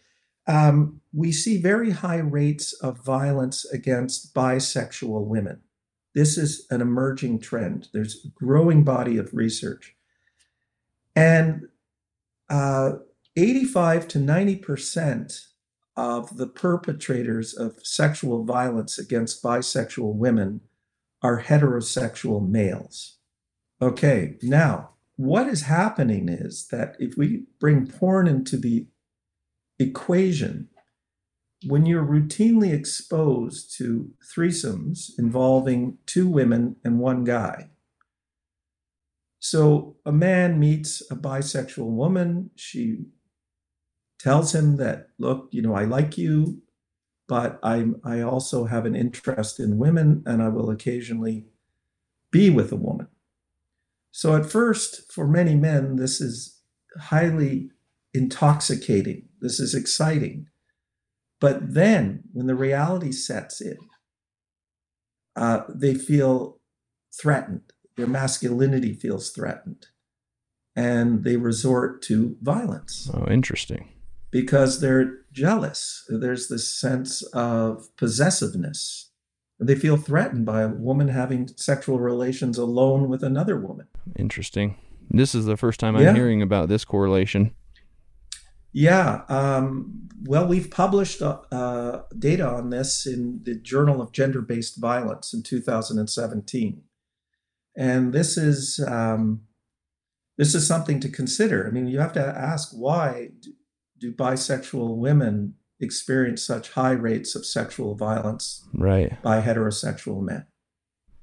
um, 0.47 1.01
we 1.13 1.31
see 1.31 1.61
very 1.61 1.91
high 1.91 2.17
rates 2.17 2.73
of 2.73 3.03
violence 3.03 3.65
against 3.65 4.33
bisexual 4.33 5.25
women. 5.25 5.61
This 6.17 6.35
is 6.35 6.65
an 6.71 6.81
emerging 6.81 7.41
trend. 7.41 7.89
There's 7.93 8.25
a 8.25 8.29
growing 8.29 8.83
body 8.83 9.19
of 9.19 9.35
research. 9.35 9.95
And 11.15 11.67
uh, 12.49 12.93
85 13.35 14.07
to 14.07 14.17
90% 14.17 15.45
of 15.95 16.35
the 16.37 16.47
perpetrators 16.47 17.53
of 17.53 17.75
sexual 17.83 18.45
violence 18.45 18.97
against 18.97 19.43
bisexual 19.43 20.15
women 20.15 20.61
are 21.21 21.43
heterosexual 21.43 22.49
males. 22.49 23.19
Okay, 23.79 24.37
now 24.41 24.95
what 25.17 25.47
is 25.47 25.61
happening 25.61 26.29
is 26.29 26.69
that 26.69 26.95
if 26.97 27.15
we 27.15 27.43
bring 27.59 27.85
porn 27.85 28.27
into 28.27 28.57
the 28.57 28.87
equation, 29.77 30.69
when 31.65 31.85
you're 31.85 32.05
routinely 32.05 32.71
exposed 32.73 33.75
to 33.77 34.11
threesomes 34.23 35.11
involving 35.17 35.97
two 36.05 36.27
women 36.27 36.75
and 36.83 36.99
one 36.99 37.23
guy, 37.23 37.69
so 39.39 39.95
a 40.05 40.11
man 40.11 40.59
meets 40.59 41.01
a 41.11 41.15
bisexual 41.15 41.89
woman. 41.89 42.49
She 42.55 43.05
tells 44.19 44.53
him 44.53 44.77
that, 44.77 45.09
look, 45.19 45.47
you 45.51 45.61
know, 45.61 45.73
I 45.73 45.85
like 45.85 46.17
you, 46.17 46.61
but 47.27 47.59
I 47.63 47.87
I 48.03 48.21
also 48.21 48.65
have 48.65 48.85
an 48.85 48.95
interest 48.95 49.59
in 49.59 49.77
women, 49.77 50.23
and 50.25 50.41
I 50.41 50.49
will 50.49 50.69
occasionally 50.69 51.45
be 52.31 52.49
with 52.49 52.71
a 52.71 52.75
woman. 52.75 53.07
So 54.11 54.35
at 54.35 54.45
first, 54.45 55.11
for 55.11 55.27
many 55.27 55.55
men, 55.55 55.95
this 55.97 56.19
is 56.19 56.59
highly 56.99 57.69
intoxicating 58.13 59.27
this 59.39 59.59
is 59.59 59.73
exciting. 59.73 60.47
But 61.39 61.73
then 61.73 62.23
when 62.33 62.47
the 62.47 62.55
reality 62.55 63.11
sets 63.11 63.61
in, 63.61 63.77
uh, 65.35 65.61
they 65.69 65.93
feel 65.93 66.59
threatened. 67.13 67.73
Their 67.95 68.07
masculinity 68.07 68.93
feels 68.93 69.29
threatened. 69.29 69.87
And 70.75 71.23
they 71.23 71.37
resort 71.37 72.01
to 72.03 72.37
violence. 72.41 73.09
Oh, 73.13 73.25
interesting. 73.29 73.89
Because 74.29 74.79
they're 74.79 75.19
jealous. 75.31 76.03
There's 76.09 76.47
this 76.47 76.71
sense 76.71 77.23
of 77.33 77.87
possessiveness. 77.97 79.11
They 79.59 79.75
feel 79.75 79.97
threatened 79.97 80.45
by 80.45 80.61
a 80.61 80.67
woman 80.67 81.07
having 81.07 81.47
sexual 81.55 81.99
relations 81.99 82.59
alone 82.59 83.09
with 83.09 83.23
another 83.23 83.59
woman. 83.59 83.87
Interesting. 84.15 84.77
This 85.09 85.33
is 85.33 85.45
the 85.45 85.57
first 85.57 85.79
time 85.79 85.95
I'm 85.95 86.03
yeah. 86.03 86.13
hearing 86.13 86.41
about 86.41 86.69
this 86.69 86.85
correlation. 86.85 87.53
Yeah. 88.73 89.21
Um, 89.29 90.09
well, 90.23 90.47
we've 90.47 90.69
published 90.69 91.21
uh, 91.21 91.39
uh, 91.51 92.03
data 92.17 92.47
on 92.47 92.69
this 92.69 93.05
in 93.05 93.41
the 93.43 93.55
Journal 93.55 94.01
of 94.01 94.11
Gender 94.11 94.41
Based 94.41 94.79
Violence 94.79 95.33
in 95.33 95.43
2017. 95.43 96.83
And 97.75 98.13
this 98.13 98.37
is 98.37 98.79
um, 98.87 99.41
this 100.37 100.53
is 100.53 100.67
something 100.67 100.99
to 100.99 101.09
consider. 101.09 101.67
I 101.67 101.71
mean, 101.71 101.87
you 101.87 101.99
have 101.99 102.13
to 102.13 102.25
ask 102.25 102.71
why 102.71 103.29
do 103.99 104.13
bisexual 104.13 104.97
women 104.97 105.55
experience 105.79 106.43
such 106.43 106.71
high 106.71 106.91
rates 106.91 107.35
of 107.35 107.45
sexual 107.45 107.95
violence 107.95 108.67
right. 108.73 109.21
by 109.21 109.41
heterosexual 109.41 110.21
men. 110.21 110.45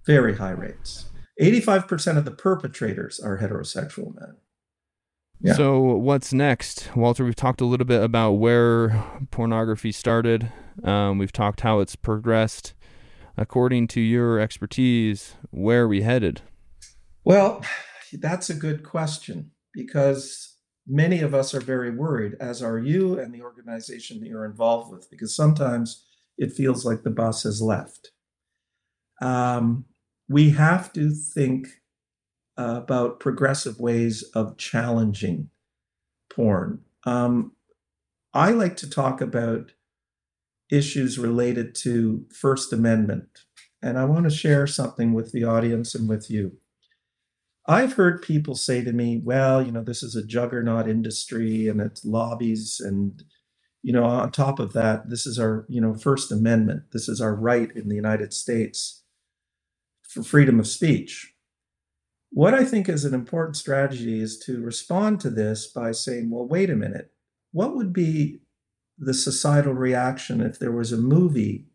Very 0.07 0.37
high 0.37 0.51
rates. 0.51 1.07
85% 1.41 2.17
of 2.17 2.25
the 2.25 2.31
perpetrators 2.31 3.19
are 3.19 3.39
heterosexual 3.39 4.15
men. 4.15 4.37
Yeah. 5.41 5.55
So, 5.55 5.81
what's 5.81 6.33
next? 6.33 6.91
Walter, 6.97 7.25
we've 7.25 7.35
talked 7.35 7.61
a 7.61 7.67
little 7.67 7.87
bit 7.87 8.03
about 8.03 8.33
where 8.33 9.05
pornography 9.31 9.93
started. 9.93 10.51
Um, 10.83 11.19
we've 11.19 11.33
talked 11.33 11.61
how 11.61 11.81
it's 11.81 11.97
progressed. 11.97 12.75
According 13.37 13.89
to 13.89 14.01
your 14.01 14.39
expertise, 14.39 15.35
where 15.51 15.83
are 15.83 15.89
we 15.89 16.03
headed? 16.03 16.43
Well, 17.25 17.65
that's 18.13 18.49
a 18.49 18.55
good 18.55 18.85
question 18.85 19.51
because 19.73 20.57
many 20.87 21.21
of 21.21 21.35
us 21.35 21.55
are 21.55 21.61
very 21.61 21.91
worried, 21.91 22.35
as 22.41 22.63
are 22.63 22.79
you 22.79 23.19
and 23.19 23.35
the 23.35 23.43
organization 23.43 24.21
that 24.21 24.29
you're 24.29 24.45
involved 24.45 24.93
with, 24.93 25.11
because 25.11 25.35
sometimes 25.35 26.05
it 26.39 26.53
feels 26.53 26.85
like 26.85 27.03
the 27.03 27.11
bus 27.11 27.43
has 27.43 27.61
left. 27.61 28.11
Um, 29.21 29.87
we 30.29 30.51
have 30.51 30.93
to 30.95 31.11
think 31.11 31.69
about 32.57 33.21
progressive 33.21 33.81
ways 33.81 34.23
of 34.35 34.57
challenging 34.57 35.51
porn. 36.31 36.81
Um, 37.05 37.53
I 38.33 38.51
like 38.51 38.77
to 38.79 38.91
talk 38.91 39.21
about 39.21 39.73
issues 40.71 41.19
related 41.19 41.75
to 41.77 42.27
First 42.33 42.73
Amendment, 42.73 43.41
and 43.83 43.99
I 43.99 44.05
want 44.05 44.25
to 44.25 44.31
share 44.31 44.67
something 44.67 45.13
with 45.13 45.33
the 45.33 45.45
audience 45.45 45.95
and 45.95 46.09
with 46.09 46.31
you. 46.31 46.59
I've 47.67 47.95
heard 47.95 48.23
people 48.23 48.55
say 48.55 48.85
to 48.85 48.93
me, 48.93 49.21
well, 49.25 49.63
you 49.63 49.73
know, 49.73 49.83
this 49.83 50.03
is 50.03 50.15
a 50.15 50.27
juggernaut 50.27 50.89
industry 50.89 51.67
and 51.67 51.81
it's 51.81 52.05
lobbies. 52.05 52.79
And, 52.79 53.23
you 53.83 53.93
know, 53.93 54.05
on 54.05 54.33
top 54.33 54.59
of 54.59 54.75
that, 54.75 55.09
this 55.09 55.27
is 55.27 55.39
our, 55.39 55.65
you 55.69 55.81
know, 55.81 55.95
First 55.95 56.31
Amendment. 56.31 56.83
This 56.93 57.09
is 57.09 57.23
our 57.23 57.35
right 57.35 57.75
in 57.75 57.89
the 57.89 57.95
United 57.95 58.35
States 58.35 59.03
for 60.03 60.23
freedom 60.23 60.61
of 60.61 60.67
speech. 60.67 61.34
What 62.35 62.53
I 62.53 62.65
think 62.65 62.89
is 62.89 63.05
an 63.05 63.15
important 63.15 63.57
strategy 63.57 64.21
is 64.21 64.39
to 64.41 64.61
respond 64.61 65.21
to 65.21 65.31
this 65.31 65.67
by 65.67 65.93
saying, 65.93 66.31
well, 66.31 66.47
wait 66.47 66.69
a 66.69 66.77
minute. 66.77 67.13
What 67.53 67.75
would 67.77 67.93
be 67.93 68.41
the 68.99 69.15
societal 69.15 69.73
reaction 69.73 70.41
if 70.41 70.59
there 70.59 70.73
was 70.73 70.93
a 70.93 70.99
movie 70.99 71.67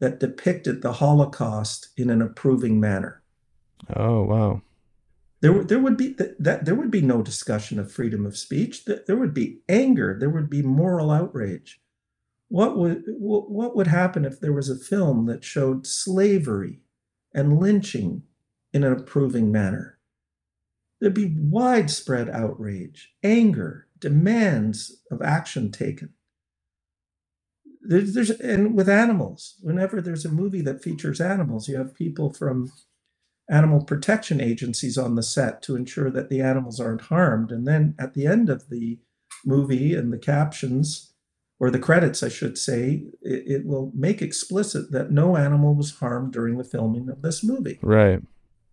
that 0.00 0.20
depicted 0.20 0.80
the 0.80 0.94
Holocaust 0.94 1.88
in 1.96 2.10
an 2.10 2.22
approving 2.22 2.80
manner? 2.80 3.22
Oh, 3.94 4.22
wow 4.22 4.62
there, 5.40 5.62
there 5.62 5.78
would 5.78 5.96
be 5.96 6.16
that 6.38 6.64
there 6.64 6.74
would 6.74 6.90
be 6.90 7.02
no 7.02 7.22
discussion 7.22 7.78
of 7.78 7.92
freedom 7.92 8.26
of 8.26 8.36
speech. 8.36 8.84
There 8.84 9.16
would 9.16 9.34
be 9.34 9.60
anger. 9.68 10.16
There 10.18 10.30
would 10.30 10.50
be 10.50 10.62
moral 10.62 11.10
outrage. 11.10 11.80
What 12.48 12.76
would 12.76 13.04
what 13.06 13.76
would 13.76 13.86
happen 13.86 14.24
if 14.24 14.40
there 14.40 14.52
was 14.52 14.68
a 14.68 14.76
film 14.76 15.26
that 15.26 15.44
showed 15.44 15.86
slavery 15.86 16.80
and 17.32 17.60
lynching 17.60 18.22
in 18.72 18.84
an 18.84 18.92
approving 18.92 19.50
manner? 19.50 19.98
There'd 21.00 21.14
be 21.14 21.34
widespread 21.38 22.28
outrage, 22.28 23.14
anger, 23.22 23.86
demands 24.00 25.02
of 25.10 25.22
action 25.22 25.70
taken. 25.70 26.14
There's, 27.80 28.14
there's 28.14 28.30
and 28.30 28.74
with 28.74 28.88
animals, 28.88 29.54
whenever 29.60 30.00
there's 30.00 30.24
a 30.24 30.30
movie 30.30 30.60
that 30.62 30.82
features 30.82 31.20
animals, 31.20 31.68
you 31.68 31.76
have 31.76 31.94
people 31.94 32.32
from 32.32 32.70
animal 33.50 33.82
protection 33.82 34.40
agencies 34.40 34.98
on 34.98 35.14
the 35.14 35.22
set 35.22 35.62
to 35.62 35.76
ensure 35.76 36.10
that 36.10 36.28
the 36.28 36.40
animals 36.40 36.80
aren't 36.80 37.02
harmed. 37.02 37.50
And 37.50 37.66
then 37.66 37.94
at 37.98 38.14
the 38.14 38.26
end 38.26 38.50
of 38.50 38.68
the 38.68 38.98
movie 39.44 39.94
and 39.94 40.12
the 40.12 40.18
captions, 40.18 41.14
or 41.60 41.70
the 41.70 41.78
credits, 41.78 42.22
I 42.22 42.28
should 42.28 42.56
say, 42.56 43.04
it, 43.22 43.42
it, 43.46 43.66
will 43.66 43.90
make 43.94 44.22
explicit 44.22 44.92
that 44.92 45.10
no 45.10 45.36
animal 45.36 45.74
was 45.74 45.96
harmed 45.96 46.32
during 46.32 46.56
the 46.56 46.64
filming 46.64 47.08
of 47.08 47.22
this 47.22 47.42
movie. 47.42 47.78
Right. 47.82 48.20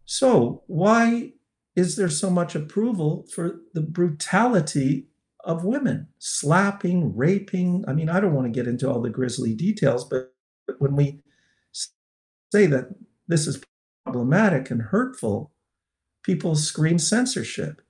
So, 0.06 0.63
why 0.68 1.34
is 1.76 1.96
there 1.96 2.10
so 2.10 2.30
much 2.30 2.56
approval 2.56 3.28
for 3.34 3.62
the 3.74 3.82
brutality 3.82 5.08
of 5.44 5.65
women? 5.65 6.08
Slapping, 6.20 7.15
raping. 7.15 7.84
I 7.88 7.94
mean, 7.94 8.10
I 8.10 8.20
don't 8.20 8.34
want 8.34 8.46
to 8.46 8.58
get 8.58 8.68
into 8.68 8.89
all 8.89 9.02
the 9.02 9.10
grisly 9.10 9.54
details, 9.54 10.06
but 10.06 10.32
when 10.80 10.96
we 10.96 11.22
say 12.52 12.65
that 12.68 12.89
this 13.28 13.48
is 13.48 13.62
problematic 14.06 14.72
and 14.72 14.82
hurtful, 14.82 15.52
people 16.24 16.56
scream 16.56 17.00
censorship. 17.00 17.82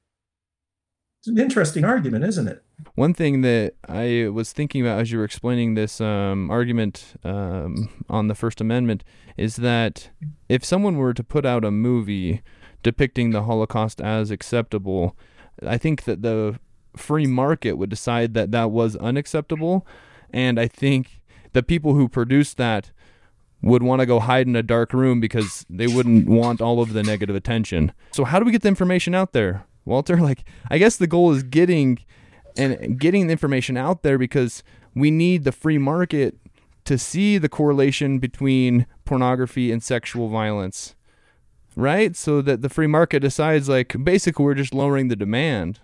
It's 1.19 1.28
an 1.28 1.38
interesting 1.38 1.86
argument, 1.86 2.25
isn't 2.25 2.47
it? 2.47 2.64
One 2.95 3.13
thing 3.13 3.41
that 3.41 3.73
I 3.88 4.29
was 4.29 4.51
thinking 4.51 4.81
about 4.81 4.99
as 4.99 5.11
you 5.11 5.17
were 5.17 5.25
explaining 5.25 5.73
this 5.73 5.99
um, 5.99 6.49
argument 6.49 7.15
um, 7.23 7.89
on 8.09 8.27
the 8.27 8.35
First 8.35 8.61
Amendment 8.61 9.03
is 9.38 9.57
that 9.57 10.09
if 10.49 10.63
someone 10.63 10.97
were 10.97 11.13
to 11.13 11.23
put 11.23 11.45
out 11.45 11.65
a 11.65 11.71
movie 11.71 12.41
depicting 12.83 13.31
the 13.31 13.43
Holocaust 13.43 13.99
as 14.01 14.31
acceptable, 14.31 15.17
I 15.65 15.77
think 15.77 16.03
that 16.03 16.21
the 16.21 16.59
free 16.95 17.27
market 17.27 17.73
would 17.73 17.89
decide 17.89 18.33
that 18.33 18.51
that 18.51 18.71
was 18.71 18.95
unacceptable. 18.95 19.85
And 20.31 20.59
I 20.59 20.67
think 20.67 21.21
the 21.53 21.63
people 21.63 21.95
who 21.95 22.07
produced 22.07 22.57
that 22.57 22.91
would 23.61 23.83
want 23.83 23.99
to 23.99 24.05
go 24.05 24.19
hide 24.19 24.47
in 24.47 24.55
a 24.55 24.63
dark 24.63 24.93
room 24.93 25.19
because 25.19 25.65
they 25.69 25.88
wouldn't 25.88 26.27
want 26.27 26.61
all 26.61 26.81
of 26.81 26.93
the 26.93 27.03
negative 27.03 27.35
attention. 27.35 27.91
So 28.11 28.23
how 28.23 28.39
do 28.39 28.45
we 28.45 28.51
get 28.51 28.61
the 28.61 28.67
information 28.67 29.15
out 29.15 29.33
there, 29.33 29.65
Walter? 29.85 30.17
Like 30.21 30.45
I 30.69 30.77
guess 30.77 30.97
the 30.97 31.07
goal 31.07 31.31
is 31.31 31.43
getting 31.43 31.99
and 32.57 32.99
getting 32.99 33.27
the 33.27 33.31
information 33.31 33.77
out 33.77 34.03
there 34.03 34.17
because 34.17 34.63
we 34.93 35.11
need 35.11 35.43
the 35.43 35.51
free 35.51 35.77
market 35.77 36.37
to 36.85 36.97
see 36.97 37.37
the 37.37 37.49
correlation 37.49 38.19
between 38.19 38.85
pornography 39.05 39.71
and 39.71 39.83
sexual 39.83 40.29
violence. 40.29 40.95
Right? 41.75 42.15
So 42.15 42.41
that 42.41 42.61
the 42.61 42.69
free 42.69 42.87
market 42.87 43.19
decides 43.19 43.67
like 43.67 43.95
basically 44.03 44.45
we're 44.45 44.53
just 44.53 44.73
lowering 44.73 45.09
the 45.09 45.15
demand. 45.15 45.79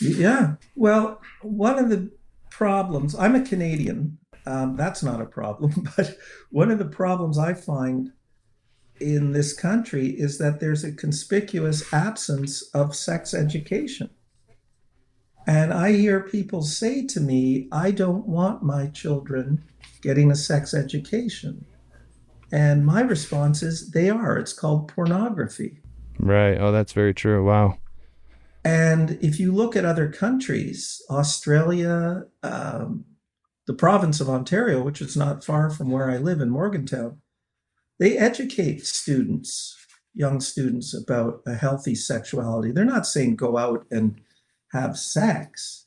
Yeah. 0.00 0.56
Well, 0.74 1.20
one 1.40 1.78
of 1.78 1.88
the 1.88 2.10
problems, 2.50 3.14
I'm 3.14 3.34
a 3.34 3.42
Canadian 3.42 4.18
um, 4.46 4.76
that's 4.76 5.02
not 5.02 5.20
a 5.20 5.26
problem. 5.26 5.72
But 5.96 6.18
one 6.50 6.70
of 6.70 6.78
the 6.78 6.84
problems 6.84 7.38
I 7.38 7.54
find 7.54 8.12
in 9.00 9.32
this 9.32 9.52
country 9.52 10.08
is 10.08 10.38
that 10.38 10.60
there's 10.60 10.84
a 10.84 10.92
conspicuous 10.92 11.92
absence 11.92 12.62
of 12.74 12.94
sex 12.94 13.34
education. 13.34 14.10
And 15.46 15.72
I 15.72 15.92
hear 15.92 16.20
people 16.20 16.62
say 16.62 17.04
to 17.06 17.20
me, 17.20 17.68
I 17.70 17.90
don't 17.90 18.26
want 18.26 18.62
my 18.62 18.86
children 18.86 19.64
getting 20.00 20.30
a 20.30 20.36
sex 20.36 20.72
education. 20.72 21.66
And 22.52 22.86
my 22.86 23.00
response 23.00 23.62
is, 23.62 23.90
they 23.90 24.08
are. 24.08 24.38
It's 24.38 24.52
called 24.52 24.88
pornography. 24.88 25.80
Right. 26.18 26.56
Oh, 26.58 26.72
that's 26.72 26.92
very 26.92 27.12
true. 27.12 27.44
Wow. 27.44 27.78
And 28.64 29.18
if 29.20 29.38
you 29.38 29.52
look 29.52 29.76
at 29.76 29.84
other 29.84 30.08
countries, 30.08 31.02
Australia, 31.10 32.24
um, 32.42 33.04
the 33.66 33.74
province 33.74 34.20
of 34.20 34.30
Ontario, 34.30 34.82
which 34.82 35.02
is 35.02 35.16
not 35.16 35.44
far 35.44 35.68
from 35.68 35.90
where 35.90 36.10
I 36.10 36.16
live 36.16 36.40
in 36.40 36.48
Morgantown, 36.48 37.18
they 37.98 38.16
educate 38.16 38.86
students, 38.86 39.76
young 40.14 40.40
students, 40.40 40.94
about 40.94 41.42
a 41.46 41.54
healthy 41.54 41.94
sexuality. 41.94 42.72
They're 42.72 42.84
not 42.84 43.06
saying 43.06 43.36
go 43.36 43.58
out 43.58 43.86
and 43.90 44.20
have 44.74 44.98
sex, 44.98 45.86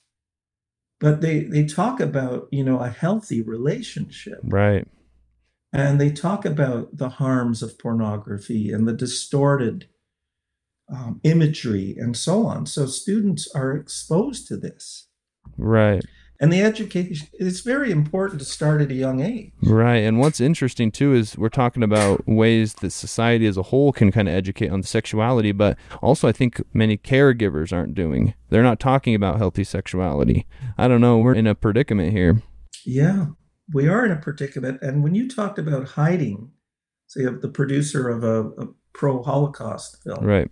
but 0.99 1.21
they 1.21 1.41
they 1.41 1.65
talk 1.65 1.99
about 1.99 2.47
you 2.51 2.63
know 2.63 2.79
a 2.79 2.89
healthy 2.89 3.41
relationship, 3.41 4.39
right? 4.43 4.87
And 5.73 6.01
they 6.01 6.09
talk 6.09 6.45
about 6.45 6.97
the 6.97 7.09
harms 7.09 7.61
of 7.61 7.77
pornography 7.77 8.71
and 8.71 8.87
the 8.87 8.93
distorted 8.93 9.87
um, 10.89 11.19
imagery 11.23 11.95
and 11.97 12.15
so 12.15 12.45
on. 12.47 12.65
So 12.65 12.85
students 12.85 13.47
are 13.53 13.75
exposed 13.75 14.47
to 14.47 14.57
this, 14.57 15.07
right? 15.57 16.03
And 16.39 16.51
the 16.51 16.61
education 16.61 17.27
it's 17.33 17.61
very 17.61 17.91
important 17.91 18.39
to 18.39 18.45
start 18.45 18.81
at 18.81 18.91
a 18.91 18.95
young 18.95 19.21
age. 19.21 19.51
Right 19.61 19.97
and 19.97 20.19
what's 20.19 20.39
interesting 20.39 20.91
too 20.91 21.13
is 21.13 21.37
we're 21.37 21.49
talking 21.49 21.83
about 21.83 22.27
ways 22.27 22.75
that 22.75 22.91
society 22.91 23.45
as 23.47 23.57
a 23.57 23.63
whole 23.63 23.91
can 23.91 24.11
kind 24.11 24.27
of 24.27 24.33
educate 24.33 24.69
on 24.69 24.83
sexuality 24.83 25.51
but 25.51 25.77
also 26.01 26.27
i 26.27 26.31
think 26.31 26.61
many 26.73 26.97
caregivers 26.97 27.73
aren't 27.73 27.95
doing. 27.95 28.33
They're 28.49 28.63
not 28.63 28.79
talking 28.79 29.13
about 29.13 29.37
healthy 29.37 29.63
sexuality. 29.63 30.45
I 30.77 30.87
don't 30.87 31.01
know 31.01 31.17
we're 31.17 31.35
in 31.35 31.47
a 31.47 31.55
predicament 31.55 32.11
here. 32.11 32.41
Yeah 32.85 33.27
we 33.73 33.87
are 33.87 34.05
in 34.05 34.11
a 34.11 34.17
predicament 34.17 34.81
and 34.81 35.03
when 35.03 35.15
you 35.15 35.27
talked 35.27 35.59
about 35.59 35.89
hiding 35.89 36.51
say 37.07 37.23
of 37.23 37.41
the 37.41 37.49
producer 37.49 38.09
of 38.09 38.23
a, 38.23 38.49
a 38.61 38.67
pro 38.93 39.23
holocaust 39.23 40.03
film. 40.03 40.23
Right. 40.23 40.51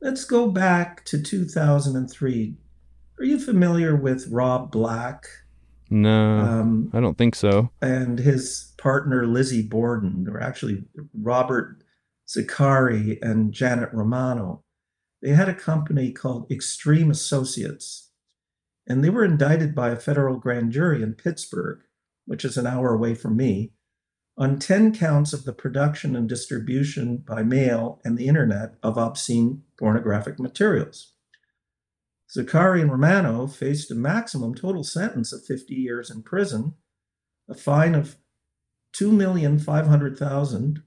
Let's 0.00 0.24
go 0.24 0.50
back 0.50 1.04
to 1.06 1.22
2003 1.22 2.56
are 3.18 3.24
you 3.24 3.38
familiar 3.38 3.94
with 3.94 4.28
Rob 4.30 4.70
Black? 4.70 5.26
No, 5.90 6.38
um, 6.38 6.90
I 6.92 7.00
don't 7.00 7.16
think 7.16 7.34
so. 7.34 7.70
And 7.80 8.18
his 8.18 8.72
partner 8.78 9.26
Lizzie 9.26 9.62
Borden, 9.62 10.26
or 10.28 10.40
actually 10.40 10.84
Robert 11.14 11.82
Zicari 12.26 13.18
and 13.22 13.52
Janet 13.52 13.90
Romano, 13.92 14.64
they 15.22 15.30
had 15.30 15.48
a 15.48 15.54
company 15.54 16.12
called 16.12 16.50
Extreme 16.50 17.10
Associates. 17.10 18.10
And 18.86 19.02
they 19.02 19.10
were 19.10 19.24
indicted 19.24 19.74
by 19.74 19.90
a 19.90 19.96
federal 19.96 20.36
grand 20.36 20.72
jury 20.72 21.02
in 21.02 21.14
Pittsburgh, 21.14 21.80
which 22.26 22.44
is 22.44 22.56
an 22.56 22.66
hour 22.66 22.92
away 22.92 23.14
from 23.14 23.36
me, 23.36 23.72
on 24.36 24.58
10 24.58 24.94
counts 24.94 25.32
of 25.32 25.44
the 25.44 25.52
production 25.52 26.16
and 26.16 26.28
distribution 26.28 27.18
by 27.18 27.42
mail 27.42 28.00
and 28.04 28.18
the 28.18 28.26
internet 28.26 28.74
of 28.82 28.98
obscene 28.98 29.62
pornographic 29.78 30.38
materials. 30.38 31.13
Zicari 32.36 32.80
and 32.80 32.90
Romano 32.90 33.46
faced 33.46 33.90
a 33.90 33.94
maximum 33.94 34.54
total 34.54 34.82
sentence 34.82 35.32
of 35.32 35.44
50 35.44 35.74
years 35.74 36.10
in 36.10 36.22
prison, 36.22 36.74
a 37.48 37.54
fine 37.54 37.94
of 37.94 38.16
2,500,000 38.96 40.82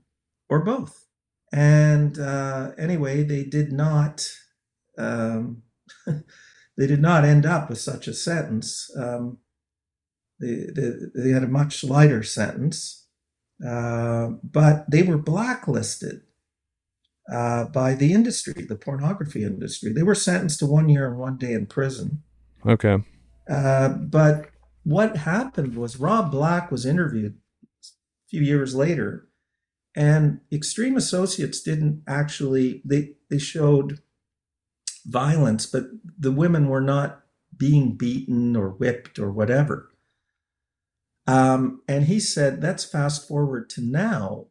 or 0.50 0.64
both. 0.64 1.06
And 1.54 2.20
uh, 2.20 2.72
anyway, 2.78 3.24
they 3.24 3.44
did 3.44 3.72
not 3.72 4.28
um, 4.98 5.64
they 6.78 6.88
did 6.88 7.02
not 7.02 7.24
end 7.24 7.46
up 7.46 7.70
with 7.70 7.80
such 7.80 8.08
a 8.08 8.14
sentence. 8.14 8.92
Um, 8.98 9.38
they, 10.40 10.66
they, 10.76 10.92
they, 11.16 11.30
had 11.30 11.44
a 11.44 11.48
much 11.48 11.84
lighter 11.84 12.24
sentence, 12.24 13.08
uh, 13.66 14.30
but 14.44 14.90
they 14.90 15.04
were 15.04 15.18
blacklisted 15.18 16.22
uh, 17.32 17.66
by 17.66 17.94
the 17.94 18.14
industry, 18.14 18.66
the 18.68 18.76
pornography 18.76 19.44
industry. 19.44 19.92
They 19.92 20.04
were 20.04 20.16
sentenced 20.16 20.60
to 20.60 20.66
one 20.66 20.90
year 20.90 21.08
and 21.08 21.18
one 21.18 21.38
day 21.38 21.54
in 21.54 21.66
prison. 21.66 22.24
Okay. 22.66 22.98
Uh, 23.50 23.90
but 23.90 24.50
what 24.84 25.18
happened 25.18 25.76
was 25.76 26.00
Rob 26.00 26.32
Black 26.32 26.72
was 26.72 26.86
interviewed 26.86 27.36
a 27.84 28.30
few 28.30 28.42
years 28.42 28.76
later, 28.76 29.28
and 29.96 30.40
Extreme 30.52 30.96
Associates 30.98 31.62
didn't 31.62 32.04
actually 32.08 32.82
they 32.86 33.16
they 33.30 33.40
showed 33.40 34.00
violence, 35.06 35.66
but 35.66 35.86
the 36.18 36.32
women 36.32 36.68
were 36.68 36.82
not 36.82 37.24
being 37.56 37.96
beaten 37.96 38.56
or 38.56 38.70
whipped 38.70 39.20
or 39.20 39.32
whatever. 39.32 39.90
Um, 41.26 41.82
and 41.88 42.06
he 42.06 42.20
said, 42.20 42.64
let's 42.64 42.86
fast 42.86 43.28
forward 43.28 43.70
to 43.72 43.82
now, 43.82 44.48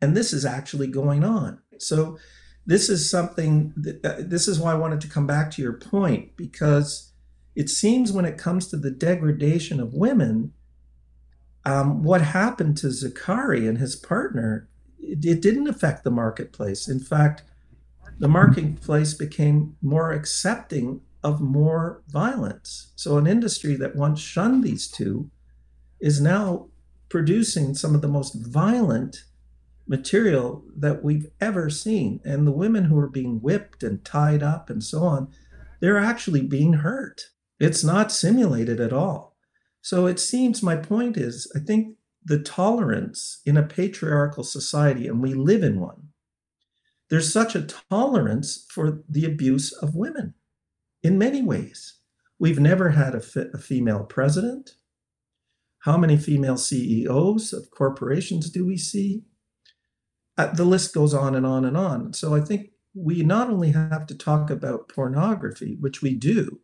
and 0.00 0.16
this 0.16 0.32
is 0.32 0.44
actually 0.44 0.86
going 0.86 1.24
on. 1.24 1.60
So, 1.82 2.18
this 2.66 2.88
is 2.88 3.10
something 3.10 3.72
that, 3.76 4.04
uh, 4.04 4.16
this 4.20 4.46
is 4.46 4.60
why 4.60 4.72
I 4.72 4.76
wanted 4.76 5.00
to 5.00 5.08
come 5.08 5.26
back 5.26 5.50
to 5.52 5.62
your 5.62 5.72
point 5.72 6.36
because 6.36 7.12
it 7.56 7.68
seems 7.68 8.12
when 8.12 8.24
it 8.24 8.38
comes 8.38 8.68
to 8.68 8.76
the 8.76 8.90
degradation 8.90 9.80
of 9.80 9.94
women, 9.94 10.52
um, 11.64 12.02
what 12.02 12.20
happened 12.20 12.76
to 12.78 12.88
Zicari 12.88 13.68
and 13.68 13.78
his 13.78 13.96
partner, 13.96 14.68
it, 14.98 15.24
it 15.24 15.42
didn't 15.42 15.68
affect 15.68 16.04
the 16.04 16.10
marketplace. 16.10 16.88
In 16.88 17.00
fact, 17.00 17.42
the 18.18 18.28
marketplace 18.28 19.14
became 19.14 19.76
more 19.82 20.12
accepting 20.12 21.00
of 21.22 21.40
more 21.40 22.02
violence. 22.08 22.92
So, 22.94 23.18
an 23.18 23.26
industry 23.26 23.74
that 23.76 23.96
once 23.96 24.20
shunned 24.20 24.64
these 24.64 24.88
two 24.88 25.30
is 26.00 26.20
now 26.20 26.68
producing 27.08 27.74
some 27.74 27.94
of 27.94 28.02
the 28.02 28.08
most 28.08 28.34
violent 28.34 29.24
material 29.90 30.64
that 30.76 31.02
we've 31.02 31.26
ever 31.40 31.68
seen. 31.68 32.20
And 32.24 32.46
the 32.46 32.52
women 32.52 32.84
who 32.84 32.96
are 32.96 33.08
being 33.08 33.40
whipped 33.42 33.82
and 33.82 34.02
tied 34.04 34.42
up 34.42 34.70
and 34.70 34.82
so 34.82 35.02
on, 35.02 35.28
they're 35.80 35.98
actually 35.98 36.42
being 36.42 36.74
hurt. 36.74 37.22
It's 37.58 37.82
not 37.82 38.12
simulated 38.12 38.80
at 38.80 38.92
all. 38.92 39.36
So, 39.82 40.06
it 40.06 40.20
seems 40.20 40.62
my 40.62 40.76
point 40.76 41.16
is 41.16 41.50
I 41.56 41.58
think 41.58 41.96
the 42.24 42.38
tolerance 42.38 43.40
in 43.44 43.56
a 43.56 43.62
patriarchal 43.62 44.44
society, 44.44 45.08
and 45.08 45.20
we 45.22 45.34
live 45.34 45.64
in 45.64 45.80
one, 45.80 46.10
there's 47.08 47.32
such 47.32 47.56
a 47.56 47.66
tolerance 47.90 48.66
for 48.70 49.02
the 49.08 49.24
abuse 49.24 49.72
of 49.72 49.96
women 49.96 50.34
in 51.02 51.18
many 51.18 51.42
ways. 51.42 51.98
We've 52.38 52.60
never 52.60 52.90
had 52.90 53.14
a, 53.14 53.22
a 53.54 53.58
female 53.58 54.04
president. 54.04 54.76
How 55.80 55.96
many 55.96 56.16
female 56.16 56.58
CEOs 56.58 57.52
of 57.52 57.70
corporations 57.70 58.50
do 58.50 58.66
we 58.66 58.76
see? 58.76 59.24
Uh, 60.40 60.46
the 60.54 60.64
list 60.64 60.94
goes 60.94 61.12
on 61.12 61.34
and 61.34 61.44
on 61.44 61.66
and 61.66 61.76
on. 61.76 62.14
So 62.14 62.34
I 62.34 62.40
think 62.40 62.70
we 62.94 63.22
not 63.22 63.50
only 63.50 63.72
have 63.72 64.06
to 64.06 64.14
talk 64.14 64.48
about 64.48 64.88
pornography, 64.88 65.76
which 65.80 66.00
we 66.00 66.14
do, 66.14 66.60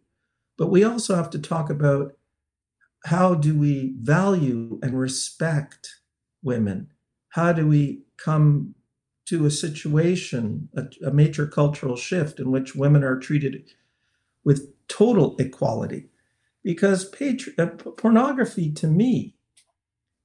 but 0.56 0.68
we 0.70 0.82
also 0.82 1.14
have 1.14 1.28
to 1.30 1.38
talk 1.38 1.68
about 1.68 2.14
how 3.04 3.34
do 3.34 3.54
we 3.54 3.94
value 4.00 4.80
and 4.82 4.98
respect 4.98 5.96
women? 6.42 6.88
How 7.28 7.52
do 7.52 7.66
we 7.66 8.00
come 8.16 8.74
to 9.26 9.44
a 9.44 9.50
situation, 9.50 10.70
a, 10.74 11.08
a 11.08 11.10
major 11.10 11.46
cultural 11.46 11.96
shift 11.96 12.40
in 12.40 12.50
which 12.50 12.74
women 12.74 13.04
are 13.04 13.18
treated 13.18 13.62
with 14.42 14.72
total 14.88 15.36
equality. 15.38 16.06
Because 16.62 17.04
patri- 17.04 17.52
uh, 17.58 17.66
pornography, 17.66 18.72
to 18.72 18.86
me, 18.86 19.34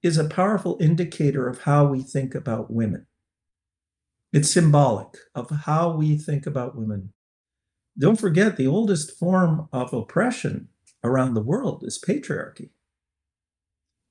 is 0.02 0.18
a 0.18 0.30
powerful 0.30 0.78
indicator 0.80 1.50
of 1.50 1.64
how 1.64 1.86
we 1.86 2.02
think 2.02 2.34
about 2.34 2.72
women. 2.72 3.08
It's 4.34 4.52
symbolic 4.52 5.18
of 5.36 5.50
how 5.50 5.92
we 5.96 6.18
think 6.18 6.46
about 6.46 6.78
women. 6.78 7.14
Don't 7.98 8.20
forget, 8.20 8.56
the 8.56 8.68
oldest 8.68 9.18
form 9.18 9.68
of 9.74 9.94
oppression 9.94 10.70
around 11.04 11.34
the 11.34 11.42
world 11.42 11.84
is 11.86 12.02
patriarchy. 12.02 12.70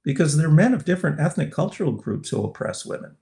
Because 0.04 0.36
there 0.36 0.48
are 0.48 0.52
men 0.52 0.74
of 0.74 0.84
different 0.84 1.20
ethnic 1.20 1.52
cultural 1.52 1.92
groups 1.92 2.30
who 2.30 2.44
oppress 2.44 2.84
women 2.84 3.16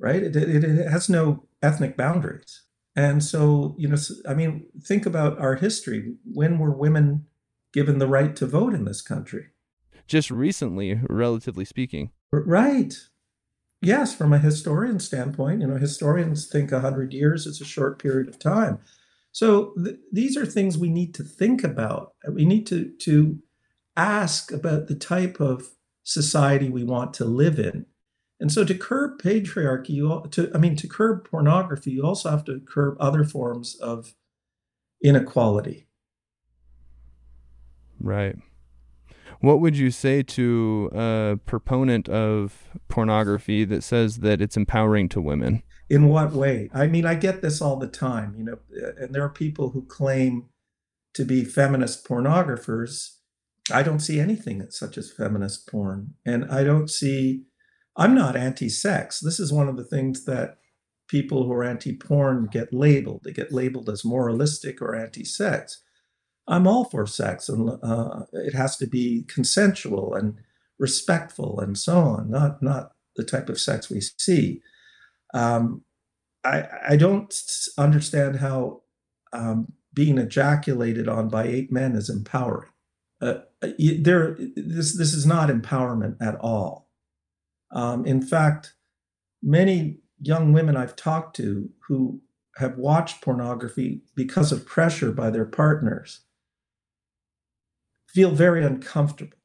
right? 0.00 0.22
It, 0.22 0.34
it, 0.34 0.64
it 0.64 0.90
has 0.90 1.08
no 1.08 1.44
ethnic 1.62 1.96
boundaries. 1.96 2.62
And 2.96 3.22
so, 3.22 3.76
you 3.78 3.88
know, 3.88 3.96
I 4.26 4.34
mean, 4.34 4.66
think 4.82 5.06
about 5.06 5.38
our 5.38 5.54
history. 5.54 6.14
When 6.24 6.58
were 6.58 6.72
women 6.72 7.26
given 7.72 7.98
the 7.98 8.08
right 8.08 8.34
to 8.36 8.46
vote 8.46 8.74
in 8.74 8.84
this 8.84 9.02
country? 9.02 9.48
Just 10.08 10.30
recently, 10.30 11.00
relatively 11.08 11.64
speaking. 11.64 12.10
Right. 12.32 12.94
Yes, 13.82 14.14
from 14.14 14.32
a 14.32 14.38
historian 14.38 14.98
standpoint, 14.98 15.62
you 15.62 15.66
know, 15.66 15.76
historians 15.76 16.46
think 16.46 16.70
100 16.70 17.14
years 17.14 17.46
is 17.46 17.60
a 17.60 17.64
short 17.64 18.00
period 18.00 18.28
of 18.28 18.38
time. 18.38 18.78
So 19.32 19.72
th- 19.82 19.96
these 20.12 20.36
are 20.36 20.44
things 20.44 20.76
we 20.76 20.90
need 20.90 21.14
to 21.14 21.22
think 21.22 21.64
about. 21.64 22.14
We 22.30 22.44
need 22.44 22.66
to, 22.66 22.92
to 23.00 23.38
ask 23.96 24.52
about 24.52 24.88
the 24.88 24.94
type 24.94 25.40
of 25.40 25.68
society 26.02 26.68
we 26.68 26.84
want 26.84 27.14
to 27.14 27.24
live 27.24 27.58
in. 27.58 27.86
And 28.40 28.50
so 28.50 28.64
to 28.64 28.74
curb 28.74 29.20
patriarchy, 29.20 29.90
you 29.90 30.24
to 30.30 30.50
I 30.54 30.58
mean 30.58 30.74
to 30.76 30.88
curb 30.88 31.28
pornography, 31.28 31.90
you 31.92 32.02
also 32.02 32.30
have 32.30 32.44
to 32.46 32.60
curb 32.60 32.96
other 32.98 33.22
forms 33.22 33.76
of 33.76 34.14
inequality. 35.02 35.86
Right. 38.00 38.36
What 39.40 39.60
would 39.60 39.76
you 39.76 39.90
say 39.90 40.22
to 40.22 40.90
a 40.94 41.38
proponent 41.46 42.08
of 42.08 42.68
pornography 42.88 43.64
that 43.64 43.82
says 43.82 44.18
that 44.18 44.40
it's 44.40 44.56
empowering 44.56 45.08
to 45.10 45.20
women? 45.20 45.62
In 45.88 46.08
what 46.08 46.32
way? 46.32 46.70
I 46.72 46.86
mean, 46.86 47.06
I 47.06 47.14
get 47.14 47.42
this 47.42 47.60
all 47.60 47.76
the 47.76 47.88
time, 47.88 48.34
you 48.36 48.44
know, 48.44 48.58
and 48.98 49.14
there 49.14 49.24
are 49.24 49.30
people 49.30 49.70
who 49.70 49.82
claim 49.86 50.50
to 51.14 51.24
be 51.24 51.44
feminist 51.44 52.06
pornographers. 52.06 53.16
I 53.72 53.82
don't 53.82 54.00
see 54.00 54.20
anything 54.20 54.64
such 54.70 54.98
as 54.98 55.10
feminist 55.10 55.66
porn, 55.68 56.14
and 56.24 56.44
I 56.50 56.62
don't 56.62 56.88
see 56.88 57.44
I'm 57.96 58.14
not 58.14 58.36
anti 58.36 58.68
sex. 58.68 59.20
This 59.20 59.40
is 59.40 59.52
one 59.52 59.68
of 59.68 59.76
the 59.76 59.84
things 59.84 60.24
that 60.24 60.58
people 61.08 61.44
who 61.44 61.52
are 61.52 61.64
anti 61.64 61.96
porn 61.96 62.48
get 62.50 62.72
labeled. 62.72 63.22
They 63.24 63.32
get 63.32 63.52
labeled 63.52 63.88
as 63.90 64.04
moralistic 64.04 64.80
or 64.80 64.94
anti 64.94 65.24
sex. 65.24 65.82
I'm 66.50 66.66
all 66.66 66.84
for 66.84 67.06
sex, 67.06 67.48
and 67.48 67.78
uh, 67.82 68.24
it 68.32 68.54
has 68.54 68.76
to 68.78 68.86
be 68.86 69.24
consensual 69.28 70.14
and 70.14 70.34
respectful 70.80 71.60
and 71.60 71.78
so 71.78 71.98
on, 71.98 72.30
not, 72.30 72.60
not 72.60 72.92
the 73.14 73.22
type 73.24 73.48
of 73.48 73.60
sex 73.60 73.88
we 73.88 74.00
see. 74.00 74.60
Um, 75.32 75.84
I, 76.44 76.64
I 76.90 76.96
don't 76.96 77.32
understand 77.78 78.36
how 78.36 78.82
um, 79.32 79.72
being 79.94 80.18
ejaculated 80.18 81.08
on 81.08 81.28
by 81.28 81.46
eight 81.46 81.70
men 81.70 81.94
is 81.94 82.10
empowering. 82.10 82.70
Uh, 83.20 83.40
there, 83.78 84.36
this, 84.56 84.96
this 84.96 85.14
is 85.14 85.26
not 85.26 85.50
empowerment 85.50 86.16
at 86.20 86.34
all. 86.40 86.88
Um, 87.70 88.04
in 88.04 88.22
fact, 88.22 88.74
many 89.40 89.98
young 90.20 90.52
women 90.52 90.76
I've 90.76 90.96
talked 90.96 91.36
to 91.36 91.70
who 91.86 92.20
have 92.56 92.76
watched 92.76 93.22
pornography 93.22 94.02
because 94.16 94.50
of 94.50 94.66
pressure 94.66 95.12
by 95.12 95.30
their 95.30 95.44
partners 95.44 96.22
feel 98.12 98.30
very 98.30 98.64
uncomfortable. 98.64 99.38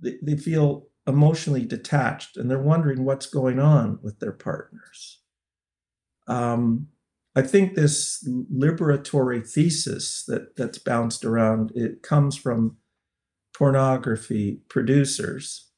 They, 0.00 0.16
they 0.22 0.36
feel 0.36 0.86
emotionally 1.06 1.64
detached 1.64 2.36
and 2.36 2.50
they're 2.50 2.58
wondering 2.58 3.04
what's 3.04 3.26
going 3.26 3.58
on 3.58 3.98
with 4.02 4.20
their 4.20 4.32
partners. 4.32 5.20
Um, 6.26 6.88
I 7.34 7.42
think 7.42 7.74
this 7.74 8.26
liberatory 8.52 9.46
thesis 9.48 10.24
that, 10.26 10.56
that's 10.56 10.78
bounced 10.78 11.24
around, 11.24 11.72
it 11.74 12.02
comes 12.02 12.36
from 12.36 12.76
pornography 13.54 14.60
producers 14.68 15.68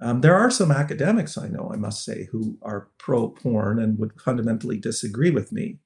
um, 0.00 0.20
there 0.20 0.34
are 0.34 0.50
some 0.50 0.70
academics 0.70 1.38
I 1.38 1.48
know, 1.48 1.70
I 1.72 1.76
must 1.76 2.04
say, 2.04 2.28
who 2.30 2.58
are 2.62 2.90
pro 2.98 3.28
porn 3.28 3.78
and 3.78 3.98
would 3.98 4.20
fundamentally 4.20 4.78
disagree 4.78 5.30
with 5.30 5.52
me. 5.52 5.78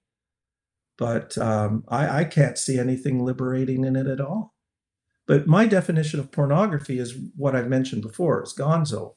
but 0.98 1.38
um, 1.38 1.84
I, 1.88 2.20
I 2.20 2.24
can't 2.24 2.58
see 2.58 2.78
anything 2.78 3.24
liberating 3.24 3.84
in 3.84 3.96
it 3.96 4.06
at 4.06 4.20
all. 4.20 4.54
But 5.30 5.46
my 5.46 5.64
definition 5.64 6.18
of 6.18 6.32
pornography 6.32 6.98
is 6.98 7.16
what 7.36 7.54
I've 7.54 7.68
mentioned 7.68 8.02
before, 8.02 8.42
is 8.42 8.52
gonzo. 8.52 9.14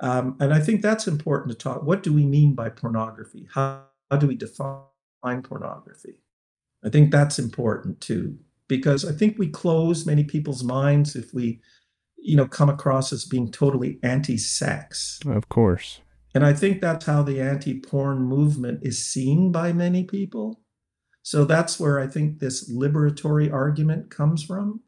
Um, 0.00 0.34
and 0.40 0.50
I 0.54 0.60
think 0.60 0.80
that's 0.80 1.06
important 1.06 1.52
to 1.52 1.58
talk. 1.62 1.82
What 1.82 2.02
do 2.02 2.10
we 2.10 2.24
mean 2.24 2.54
by 2.54 2.70
pornography? 2.70 3.48
How, 3.52 3.84
how 4.10 4.16
do 4.16 4.26
we 4.26 4.34
define 4.34 5.42
pornography? 5.42 6.22
I 6.82 6.88
think 6.88 7.10
that's 7.10 7.38
important 7.38 8.00
too, 8.00 8.38
because 8.66 9.04
I 9.04 9.12
think 9.12 9.38
we 9.38 9.48
close 9.48 10.06
many 10.06 10.24
people's 10.24 10.64
minds 10.64 11.14
if 11.14 11.34
we, 11.34 11.60
you 12.16 12.34
know, 12.34 12.46
come 12.46 12.70
across 12.70 13.12
as 13.12 13.26
being 13.26 13.52
totally 13.52 13.98
anti-sex. 14.02 15.20
Of 15.26 15.50
course. 15.50 16.00
And 16.34 16.46
I 16.46 16.54
think 16.54 16.80
that's 16.80 17.04
how 17.04 17.22
the 17.22 17.42
anti-porn 17.42 18.22
movement 18.22 18.80
is 18.82 19.04
seen 19.04 19.52
by 19.52 19.74
many 19.74 20.02
people. 20.02 20.62
So 21.22 21.44
that's 21.44 21.78
where 21.78 22.00
I 22.00 22.06
think 22.06 22.38
this 22.38 22.72
liberatory 22.72 23.52
argument 23.52 24.10
comes 24.10 24.42
from. 24.42 24.80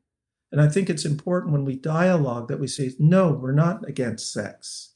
And 0.54 0.62
I 0.62 0.68
think 0.68 0.88
it's 0.88 1.04
important 1.04 1.52
when 1.52 1.64
we 1.64 1.74
dialogue 1.74 2.46
that 2.46 2.60
we 2.60 2.68
say, 2.68 2.92
no, 3.00 3.32
we're 3.32 3.50
not 3.50 3.88
against 3.88 4.32
sex. 4.32 4.94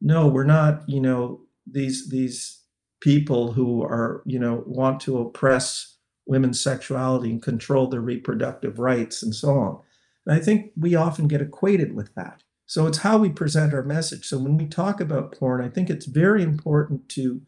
No, 0.00 0.26
we're 0.26 0.42
not, 0.44 0.88
you 0.88 1.02
know, 1.02 1.42
these 1.70 2.08
these 2.08 2.62
people 3.02 3.52
who 3.52 3.82
are, 3.82 4.22
you 4.24 4.38
know, 4.38 4.62
want 4.64 5.00
to 5.00 5.18
oppress 5.18 5.98
women's 6.26 6.58
sexuality 6.58 7.30
and 7.30 7.42
control 7.42 7.88
their 7.88 8.00
reproductive 8.00 8.78
rights 8.78 9.22
and 9.22 9.34
so 9.34 9.50
on. 9.50 9.80
And 10.24 10.34
I 10.34 10.42
think 10.42 10.72
we 10.78 10.94
often 10.94 11.28
get 11.28 11.42
equated 11.42 11.94
with 11.94 12.14
that. 12.14 12.42
So 12.64 12.86
it's 12.86 12.98
how 12.98 13.18
we 13.18 13.28
present 13.28 13.74
our 13.74 13.82
message. 13.82 14.24
So 14.24 14.38
when 14.38 14.56
we 14.56 14.66
talk 14.66 14.98
about 14.98 15.32
porn, 15.38 15.62
I 15.62 15.68
think 15.68 15.90
it's 15.90 16.06
very 16.06 16.42
important 16.42 17.10
to 17.10 17.42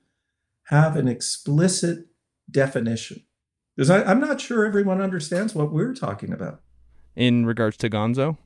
have 0.64 0.96
an 0.96 1.08
explicit 1.08 2.08
definition. 2.50 3.22
Because 3.74 3.88
I, 3.88 4.02
am 4.02 4.20
not 4.20 4.38
sure 4.38 4.66
everyone 4.66 5.00
understands 5.00 5.54
what 5.54 5.72
we're 5.72 5.94
talking 5.94 6.34
about 6.34 6.60
in 7.16 7.46
regards 7.46 7.76
to 7.78 7.90
Gonzo? 7.90 8.38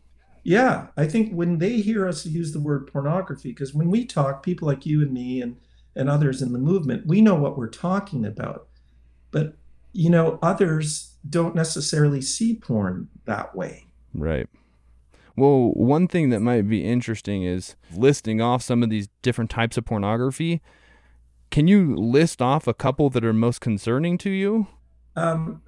Yeah, 0.42 0.88
I 0.96 1.06
think 1.06 1.32
when 1.32 1.58
they 1.58 1.80
hear 1.80 2.06
us 2.06 2.26
use 2.26 2.52
the 2.52 2.60
word 2.60 2.86
pornography, 2.86 3.50
because 3.50 3.72
when 3.72 3.90
we 3.90 4.04
talk, 4.04 4.42
people 4.42 4.68
like 4.68 4.84
you 4.84 5.02
and 5.02 5.12
me 5.12 5.40
and 5.40 5.56
and 5.96 6.10
others 6.10 6.42
in 6.42 6.52
the 6.52 6.58
movement, 6.58 7.06
we 7.06 7.20
know 7.20 7.36
what 7.36 7.56
we're 7.56 7.68
talking 7.68 8.26
about. 8.26 8.66
But 9.30 9.56
you 9.92 10.10
know, 10.10 10.38
others 10.42 11.14
don't 11.28 11.54
necessarily 11.54 12.20
see 12.20 12.54
porn 12.54 13.08
that 13.24 13.54
way. 13.54 13.86
Right. 14.12 14.48
Well, 15.36 15.70
one 15.72 16.06
thing 16.06 16.30
that 16.30 16.40
might 16.40 16.68
be 16.68 16.84
interesting 16.84 17.42
is 17.42 17.74
listing 17.96 18.40
off 18.40 18.62
some 18.62 18.82
of 18.82 18.90
these 18.90 19.08
different 19.22 19.50
types 19.50 19.76
of 19.76 19.84
pornography. 19.84 20.60
Can 21.50 21.68
you 21.68 21.96
list 21.96 22.42
off 22.42 22.66
a 22.66 22.74
couple 22.74 23.10
that 23.10 23.24
are 23.24 23.32
most 23.32 23.60
concerning 23.60 24.18
to 24.18 24.30
you? 24.30 24.66
Um, 25.16 25.62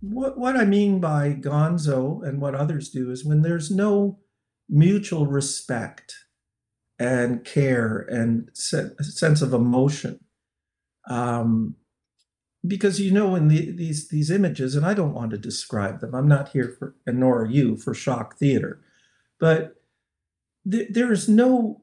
what 0.00 0.38
what 0.38 0.56
I 0.56 0.64
mean 0.64 1.00
by 1.00 1.34
gonzo 1.34 2.26
and 2.26 2.40
what 2.40 2.54
others 2.54 2.88
do 2.88 3.10
is 3.10 3.24
when 3.24 3.42
there's 3.42 3.70
no 3.70 4.18
mutual 4.68 5.26
respect 5.26 6.14
and 6.98 7.44
care 7.44 8.06
and 8.08 8.50
se- 8.54 8.94
sense 9.00 9.42
of 9.42 9.52
emotion. 9.52 10.20
Um, 11.08 11.76
because 12.66 13.00
you 13.00 13.10
know 13.10 13.34
in 13.34 13.48
the, 13.48 13.72
these 13.72 14.08
these 14.08 14.30
images, 14.30 14.74
and 14.74 14.84
I 14.84 14.94
don't 14.94 15.14
want 15.14 15.30
to 15.30 15.38
describe 15.38 16.00
them. 16.00 16.14
I'm 16.14 16.28
not 16.28 16.50
here 16.50 16.76
for, 16.78 16.94
and 17.06 17.20
nor 17.20 17.42
are 17.42 17.46
you, 17.46 17.76
for 17.76 17.94
shock 17.94 18.38
theater, 18.38 18.82
but 19.38 19.76
th- 20.70 20.88
there 20.90 21.10
is 21.10 21.28
no 21.28 21.82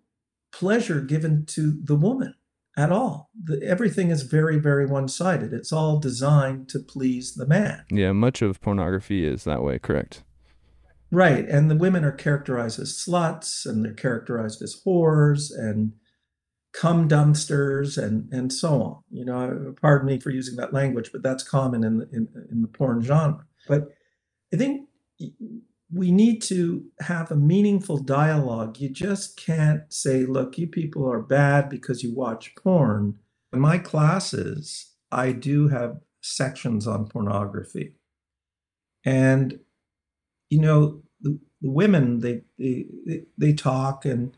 pleasure 0.51 1.01
given 1.01 1.45
to 1.47 1.79
the 1.83 1.95
woman 1.95 2.35
at 2.77 2.91
all. 2.91 3.31
The, 3.43 3.61
everything 3.63 4.11
is 4.11 4.21
very, 4.21 4.59
very 4.59 4.85
one 4.85 5.07
sided. 5.07 5.51
It's 5.51 5.73
all 5.73 5.99
designed 5.99 6.69
to 6.69 6.79
please 6.79 7.33
the 7.33 7.47
man. 7.47 7.83
Yeah, 7.89 8.11
much 8.11 8.41
of 8.41 8.61
pornography 8.61 9.25
is 9.25 9.43
that 9.45 9.63
way, 9.63 9.79
correct? 9.79 10.23
Right. 11.11 11.45
And 11.47 11.71
the 11.71 11.75
women 11.75 12.05
are 12.05 12.11
characterized 12.11 12.79
as 12.79 12.93
sluts 12.93 13.65
and 13.65 13.83
they're 13.83 13.93
characterized 13.93 14.61
as 14.61 14.79
whores 14.85 15.51
and 15.57 15.93
cum 16.73 17.09
dumpsters 17.09 17.97
and, 17.97 18.31
and 18.31 18.53
so 18.53 18.83
on. 18.83 19.03
You 19.09 19.25
know, 19.25 19.75
pardon 19.81 20.07
me 20.07 20.19
for 20.19 20.29
using 20.29 20.57
that 20.57 20.73
language, 20.73 21.11
but 21.11 21.23
that's 21.23 21.43
common 21.43 21.83
in 21.83 21.97
the, 21.97 22.09
in, 22.11 22.27
in 22.51 22.61
the 22.61 22.67
porn 22.67 23.01
genre. 23.01 23.45
But 23.67 23.87
I 24.53 24.57
think 24.57 24.87
we 25.91 26.11
need 26.11 26.41
to 26.43 26.85
have 27.01 27.31
a 27.31 27.35
meaningful 27.35 27.97
dialogue. 27.97 28.79
You 28.79 28.89
just 28.89 29.37
can't 29.37 29.81
say, 29.91 30.25
look, 30.25 30.57
you 30.57 30.67
people 30.67 31.09
are 31.09 31.21
bad 31.21 31.69
because 31.69 32.03
you 32.03 32.13
watch 32.13 32.55
porn. 32.55 33.19
In 33.53 33.59
my 33.59 33.77
classes, 33.77 34.93
I 35.11 35.31
do 35.31 35.69
have 35.69 36.01
sections 36.21 36.87
on 36.87 37.07
pornography. 37.07 37.93
And, 39.05 39.59
you 40.49 40.59
know, 40.59 41.03
the, 41.21 41.39
the 41.61 41.69
women, 41.69 42.19
they, 42.19 42.41
they, 42.59 43.23
they 43.37 43.53
talk, 43.53 44.03
and 44.03 44.35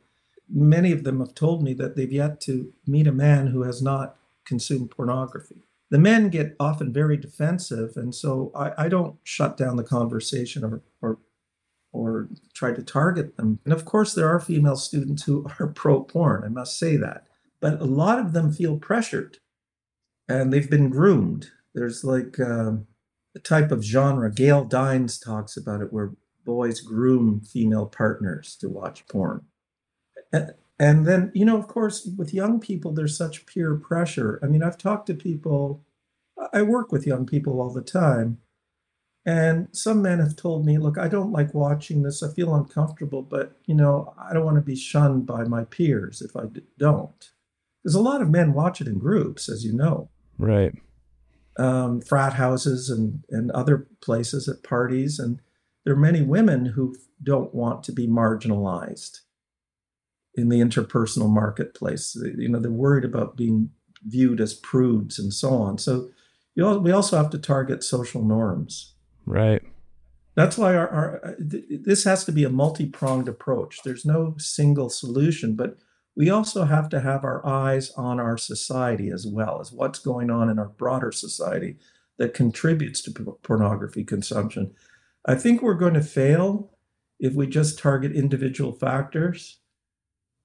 many 0.47 0.91
of 0.91 1.03
them 1.03 1.19
have 1.19 1.33
told 1.33 1.63
me 1.63 1.73
that 1.73 1.95
they've 1.95 2.12
yet 2.12 2.39
to 2.41 2.71
meet 2.85 3.07
a 3.07 3.12
man 3.12 3.47
who 3.47 3.63
has 3.63 3.81
not 3.81 4.17
consumed 4.45 4.91
pornography 4.91 5.63
the 5.91 5.99
men 5.99 6.29
get 6.29 6.55
often 6.59 6.93
very 6.93 7.17
defensive 7.17 7.95
and 7.95 8.13
so 8.13 8.51
I, 8.55 8.85
I, 8.85 8.89
don't 8.89 9.17
shut 9.23 9.57
down 9.57 9.75
the 9.75 9.83
conversation 9.83 10.63
or, 10.63 10.81
or 11.01 11.19
or 11.91 12.30
try 12.54 12.71
to 12.71 12.84
target 12.84 13.36
them. 13.38 13.60
And 13.65 13.73
of 13.73 13.86
course, 13.86 14.13
there 14.13 14.28
are 14.28 14.39
female 14.39 14.75
students 14.75 15.23
who 15.23 15.47
are 15.60 15.67
pro 15.75 16.04
porn, 16.04 16.43
I 16.43 16.49
must 16.49 16.78
say 16.78 16.97
that. 16.97 17.25
But 17.60 17.82
a 17.82 17.86
lot 17.86 18.19
of 18.19 18.34
them 18.34 18.52
feel 18.52 18.78
pressured 18.78 19.38
and 20.28 20.54
they've 20.54 20.69
been 20.69 20.89
groomed. 20.89 21.49
There's 21.73 22.04
like 22.04 22.39
um, 22.39 22.88
a 23.36 23.39
type 23.39 23.71
of 23.71 23.84
genre, 23.84 24.32
Gail 24.32 24.63
Dines 24.63 25.19
talks 25.19 25.58
about 25.58 25.82
it, 25.82 25.91
where 25.91 26.13
boys 26.45 26.80
groom 26.80 27.41
female 27.41 27.86
partners 27.86 28.56
to 28.62 28.69
watch 28.69 29.08
porn. 29.08 29.41
And 30.80 31.06
then, 31.06 31.32
you 31.36 31.43
know, 31.43 31.58
of 31.58 31.67
course, 31.67 32.08
with 32.17 32.34
young 32.34 32.60
people, 32.60 32.93
there's 32.93 33.17
such 33.17 33.45
peer 33.45 33.75
pressure. 33.75 34.39
I 34.41 34.47
mean, 34.47 34.63
I've 34.63 34.78
talked 34.78 35.08
to 35.08 35.13
people, 35.13 35.84
I 36.54 36.62
work 36.62 36.91
with 36.91 37.06
young 37.06 37.25
people 37.25 37.60
all 37.60 37.73
the 37.73 37.82
time 37.82 38.38
and 39.29 39.67
some 39.71 40.01
men 40.01 40.17
have 40.17 40.35
told 40.35 40.65
me, 40.65 40.79
look, 40.79 40.97
I 40.97 41.07
don't 41.07 41.31
like 41.31 41.53
watching 41.53 42.01
this. 42.01 42.23
I 42.23 42.33
feel 42.33 42.55
uncomfortable, 42.55 43.21
but 43.21 43.55
you 43.67 43.75
know, 43.75 44.11
I 44.17 44.33
don't 44.33 44.43
want 44.43 44.55
to 44.55 44.61
be 44.61 44.75
shunned 44.75 45.27
by 45.27 45.43
my 45.43 45.65
peers 45.65 46.19
if 46.23 46.35
I 46.35 46.45
don't. 46.79 47.29
Because 47.83 47.93
a 47.93 48.01
lot 48.01 48.23
of 48.23 48.31
men 48.31 48.53
watch 48.53 48.81
it 48.81 48.87
in 48.87 48.97
groups, 48.97 49.47
as 49.47 49.63
you 49.63 49.71
know. 49.71 50.09
Right. 50.39 50.73
Um, 51.59 52.01
frat 52.01 52.33
houses 52.33 52.89
and, 52.89 53.23
and 53.29 53.51
other 53.51 53.87
places 54.01 54.49
at 54.49 54.63
parties. 54.63 55.19
And 55.19 55.39
there 55.85 55.93
are 55.93 55.97
many 55.97 56.23
women 56.23 56.65
who 56.65 56.95
don't 57.21 57.53
want 57.53 57.83
to 57.83 57.91
be 57.91 58.07
marginalized 58.07 59.19
in 60.33 60.49
the 60.49 60.59
interpersonal 60.59 61.29
marketplace. 61.29 62.17
You 62.35 62.49
know, 62.49 62.59
they're 62.59 62.71
worried 62.71 63.05
about 63.05 63.37
being 63.37 63.69
viewed 64.03 64.41
as 64.41 64.55
prudes 64.55 65.19
and 65.19 65.31
so 65.31 65.49
on. 65.51 65.77
So 65.77 66.09
you 66.55 66.63
know, 66.63 66.79
we 66.79 66.91
also 66.91 67.15
have 67.15 67.29
to 67.29 67.37
target 67.37 67.83
social 67.83 68.23
norms. 68.23 68.95
Right. 69.25 69.62
That's 70.36 70.58
why 70.58 70.75
our, 70.75 70.88
our 70.89 71.25
uh, 71.25 71.34
this 71.39 72.03
has 72.05 72.23
to 72.25 72.32
be 72.32 72.43
a 72.43 72.49
multi-pronged 72.49 73.27
approach. 73.27 73.84
There's 73.84 74.05
no 74.05 74.36
single 74.38 74.89
solution, 74.89 75.55
but 75.55 75.77
we 76.15 76.29
also 76.29 76.65
have 76.65 76.89
to 76.89 77.01
have 77.01 77.23
our 77.23 77.45
eyes 77.45 77.91
on 77.91 78.19
our 78.19 78.38
society 78.38 79.10
as 79.10 79.25
well 79.27 79.60
as 79.62 79.71
what's 79.71 79.99
going 79.99 80.29
on 80.29 80.49
in 80.49 80.60
our 80.60 80.69
broader 80.69 81.12
society 81.12 81.77
that 82.17 82.34
contributes 82.34 83.01
to 83.01 83.38
pornography 83.43 84.03
consumption. 84.03 84.73
I 85.25 85.36
think 85.36 85.62
we're 85.62 85.73
going 85.75 85.93
to 85.93 86.01
fail 86.01 86.71
if 87.19 87.34
we 87.34 87.47
just 87.47 87.79
target 87.79 88.12
individual 88.15 88.71
factors. 88.71 89.60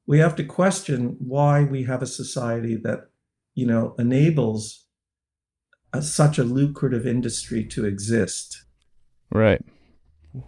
We 0.07 0.19
have 0.19 0.37
to 0.37 0.45
question 0.45 1.17
why 1.19 1.65
we 1.65 1.85
have 1.85 2.03
a 2.03 2.07
society 2.07 2.77
that, 2.77 3.11
you 3.55 3.67
know, 3.67 3.95
enables 3.99 4.84
a, 5.95 6.03
such 6.03 6.39
a 6.39 6.45
lucrative 6.45 7.07
industry 7.07 7.65
to 7.65 7.85
exist 7.87 8.65
Right. 9.35 9.61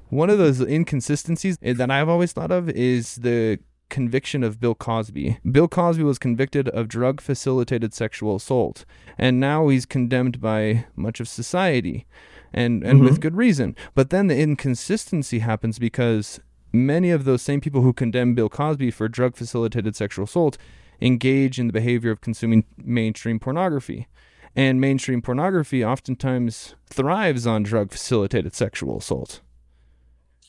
One 0.08 0.30
of 0.30 0.38
those 0.38 0.60
inconsistencies 0.60 1.58
that 1.60 1.90
I've 1.90 2.08
always 2.08 2.32
thought 2.32 2.50
of 2.50 2.70
is 2.70 3.16
the 3.16 3.58
conviction 3.88 4.42
of 4.42 4.60
Bill 4.60 4.74
Cosby. 4.74 5.38
Bill 5.50 5.68
Cosby 5.68 6.02
was 6.02 6.18
convicted 6.18 6.68
of 6.70 6.88
drug 6.88 7.20
facilitated 7.20 7.92
sexual 7.92 8.36
assault, 8.36 8.84
and 9.18 9.38
now 9.38 9.68
he's 9.68 9.86
condemned 9.86 10.40
by 10.40 10.86
much 10.96 11.20
of 11.20 11.28
society, 11.28 12.06
and, 12.52 12.82
and 12.82 12.98
mm-hmm. 12.98 13.04
with 13.04 13.20
good 13.20 13.36
reason. 13.36 13.76
But 13.94 14.10
then 14.10 14.28
the 14.28 14.38
inconsistency 14.38 15.40
happens 15.40 15.78
because 15.78 16.40
many 16.72 17.10
of 17.10 17.24
those 17.24 17.42
same 17.42 17.60
people 17.60 17.82
who 17.82 17.92
condemn 17.92 18.34
Bill 18.34 18.48
Cosby 18.48 18.90
for 18.90 19.08
drug 19.08 19.36
facilitated 19.36 19.94
sexual 19.94 20.24
assault 20.24 20.58
engage 21.00 21.60
in 21.60 21.66
the 21.66 21.72
behavior 21.72 22.10
of 22.10 22.20
consuming 22.20 22.64
mainstream 22.76 23.38
pornography. 23.38 24.08
And 24.56 24.80
mainstream 24.80 25.20
pornography 25.20 25.84
oftentimes 25.84 26.74
thrives 26.88 27.46
on 27.46 27.62
drug 27.62 27.92
facilitated 27.92 28.54
sexual 28.54 28.98
assault. 28.98 29.42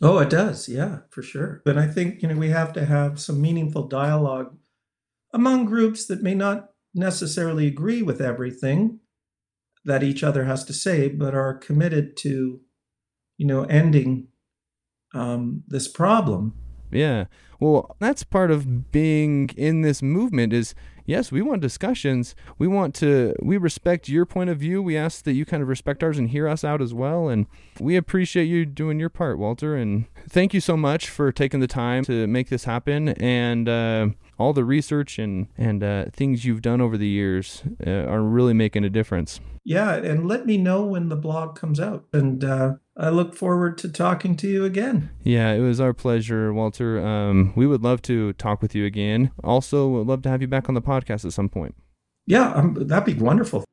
Oh, 0.02 0.20
it 0.20 0.30
does. 0.30 0.70
Yeah, 0.70 1.00
for 1.10 1.22
sure. 1.22 1.62
But 1.66 1.78
I 1.78 1.88
think, 1.88 2.22
you 2.22 2.30
know, 2.30 2.36
we 2.38 2.50
have 2.50 2.72
to 2.74 2.86
have 2.86 3.20
some 3.20 3.42
meaningful 3.42 3.88
dialogue 3.88 4.56
among 5.34 5.66
groups 5.66 6.06
that 6.06 6.24
may 6.24 6.36
not 6.36 6.70
necessarily 6.94 7.68
agree 7.68 8.02
with 8.02 8.22
everything. 8.22 9.00
that 9.88 10.04
each 10.04 10.22
other 10.22 10.44
has 10.44 10.66
to 10.66 10.74
say, 10.74 11.08
but 11.08 11.34
are 11.34 11.54
committed 11.54 12.18
to, 12.18 12.60
you 13.38 13.48
know, 13.48 13.64
ending 13.64 14.28
um, 15.14 15.64
this 15.68 15.88
problem. 15.88 16.54
Yeah. 16.92 17.26
Well, 17.60 17.96
that's 18.00 18.24
part 18.24 18.52
of 18.52 18.92
being 18.92 19.50
in 19.56 19.82
this 19.82 20.02
movement 20.04 20.54
is 20.54 20.76
yes, 21.08 21.32
we 21.32 21.42
want 21.42 21.62
discussions. 21.62 22.36
We 22.60 22.68
want 22.68 22.94
to 22.96 23.34
we 23.42 23.58
respect 23.58 24.08
your 24.08 24.28
point 24.28 24.52
of 24.52 24.60
view. 24.60 24.84
We 24.84 24.96
ask 24.96 25.24
that 25.24 25.34
you 25.34 25.44
kind 25.44 25.64
of 25.64 25.70
respect 25.70 26.04
ours 26.04 26.20
and 26.20 26.30
hear 26.30 26.48
us 26.48 26.64
out 26.64 26.80
as 26.80 26.94
well 26.94 27.30
and 27.30 27.48
we 27.80 27.96
appreciate 27.96 28.46
you 28.46 28.66
doing 28.66 29.00
your 29.00 29.10
part, 29.10 29.40
Walter, 29.40 29.76
and 29.76 30.06
thank 30.30 30.54
you 30.54 30.60
so 30.60 30.78
much 30.78 31.10
for 31.10 31.32
taking 31.32 31.60
the 31.60 31.68
time 31.68 32.04
to 32.06 32.28
make 32.28 32.50
this 32.50 32.66
happen 32.66 33.10
and 33.10 33.70
uh, 33.70 34.10
all 34.38 34.54
the 34.54 34.64
research 34.64 35.18
and 35.18 35.48
and 35.58 35.84
uh, 35.84 36.06
things 36.12 36.46
you've 36.46 36.62
done 36.62 36.82
over 36.82 36.98
the 36.98 37.08
years 37.08 37.64
uh, 37.86 37.90
are 37.90 38.22
really 38.22 38.54
making 38.54 38.84
a 38.84 38.90
difference. 38.90 39.40
Yeah, 39.64 39.96
and 39.96 40.28
let 40.28 40.46
me 40.46 40.58
know 40.58 40.86
when 40.86 41.10
the 41.10 41.16
blog 41.16 41.58
comes 41.58 41.80
out. 41.80 42.06
And 42.14 42.44
uh, 42.44 42.76
I 43.00 43.10
look 43.10 43.36
forward 43.36 43.78
to 43.80 43.90
talking 43.90 44.36
to 44.38 44.48
you 44.48 44.66
again. 44.66 45.12
Yeah, 45.24 45.52
it 45.52 45.60
was 45.60 45.80
our 45.80 45.94
pleasure, 45.94 46.52
Walter. 46.52 47.00
Um, 47.00 47.54
we 47.56 47.68
would 47.68 47.84
love 47.84 48.02
to 48.04 48.34
talk 48.34 48.62
with 48.62 48.74
you 48.74 48.86
again. 48.86 49.32
Also, 49.44 49.88
would 49.90 50.08
love 50.08 50.24
to 50.24 50.30
have 50.30 50.42
you 50.42 50.48
back 50.48 50.68
on 50.68 50.74
the 50.74 50.82
podcast 50.82 51.24
at 51.24 51.34
some 51.34 51.48
point. 51.48 51.76
Yeah, 52.26 52.52
um, 52.54 52.74
that'd 52.74 53.06
be 53.06 53.22
wonderful. 53.22 53.64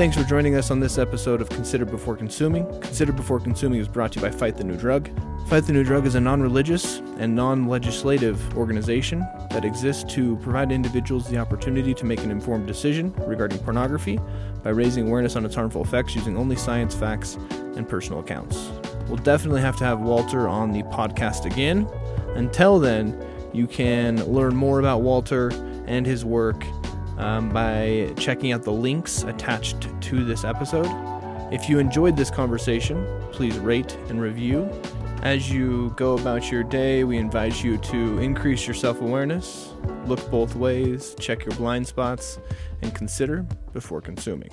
Thanks 0.00 0.16
for 0.16 0.24
joining 0.24 0.54
us 0.54 0.70
on 0.70 0.80
this 0.80 0.96
episode 0.96 1.42
of 1.42 1.50
Consider 1.50 1.84
Before 1.84 2.16
Consuming. 2.16 2.64
Consider 2.80 3.12
Before 3.12 3.38
Consuming 3.38 3.80
is 3.80 3.86
brought 3.86 4.12
to 4.12 4.18
you 4.18 4.24
by 4.24 4.30
Fight 4.30 4.56
the 4.56 4.64
New 4.64 4.78
Drug. 4.78 5.10
Fight 5.46 5.64
the 5.64 5.74
New 5.74 5.84
Drug 5.84 6.06
is 6.06 6.14
a 6.14 6.20
non 6.20 6.40
religious 6.40 7.00
and 7.18 7.36
non 7.36 7.66
legislative 7.66 8.56
organization 8.56 9.20
that 9.50 9.62
exists 9.62 10.10
to 10.14 10.36
provide 10.36 10.72
individuals 10.72 11.28
the 11.28 11.36
opportunity 11.36 11.92
to 11.92 12.06
make 12.06 12.20
an 12.20 12.30
informed 12.30 12.66
decision 12.66 13.12
regarding 13.26 13.58
pornography 13.58 14.18
by 14.62 14.70
raising 14.70 15.06
awareness 15.06 15.36
on 15.36 15.44
its 15.44 15.54
harmful 15.54 15.82
effects 15.82 16.14
using 16.14 16.34
only 16.34 16.56
science, 16.56 16.94
facts, 16.94 17.34
and 17.76 17.86
personal 17.86 18.20
accounts. 18.20 18.70
We'll 19.06 19.18
definitely 19.18 19.60
have 19.60 19.76
to 19.76 19.84
have 19.84 20.00
Walter 20.00 20.48
on 20.48 20.72
the 20.72 20.82
podcast 20.84 21.44
again. 21.44 21.86
Until 22.36 22.80
then, 22.80 23.22
you 23.52 23.66
can 23.66 24.24
learn 24.24 24.56
more 24.56 24.78
about 24.78 25.02
Walter 25.02 25.50
and 25.86 26.06
his 26.06 26.24
work 26.24 26.64
um, 27.20 27.50
by 27.50 28.12
checking 28.16 28.52
out 28.52 28.62
the 28.62 28.72
links 28.72 29.22
attached 29.22 29.88
to 30.00 30.24
this 30.24 30.44
episode. 30.44 30.88
If 31.52 31.68
you 31.68 31.78
enjoyed 31.78 32.16
this 32.16 32.30
conversation, 32.30 33.06
please 33.30 33.58
rate 33.58 33.96
and 34.08 34.20
review. 34.20 34.68
As 35.22 35.50
you 35.50 35.92
go 35.96 36.16
about 36.16 36.50
your 36.50 36.62
day, 36.62 37.04
we 37.04 37.18
invite 37.18 37.62
you 37.62 37.76
to 37.76 38.18
increase 38.18 38.66
your 38.66 38.74
self 38.74 39.02
awareness, 39.02 39.74
look 40.06 40.30
both 40.30 40.56
ways, 40.56 41.14
check 41.20 41.44
your 41.44 41.54
blind 41.56 41.86
spots, 41.86 42.38
and 42.80 42.94
consider 42.94 43.42
before 43.72 44.00
consuming. 44.00 44.50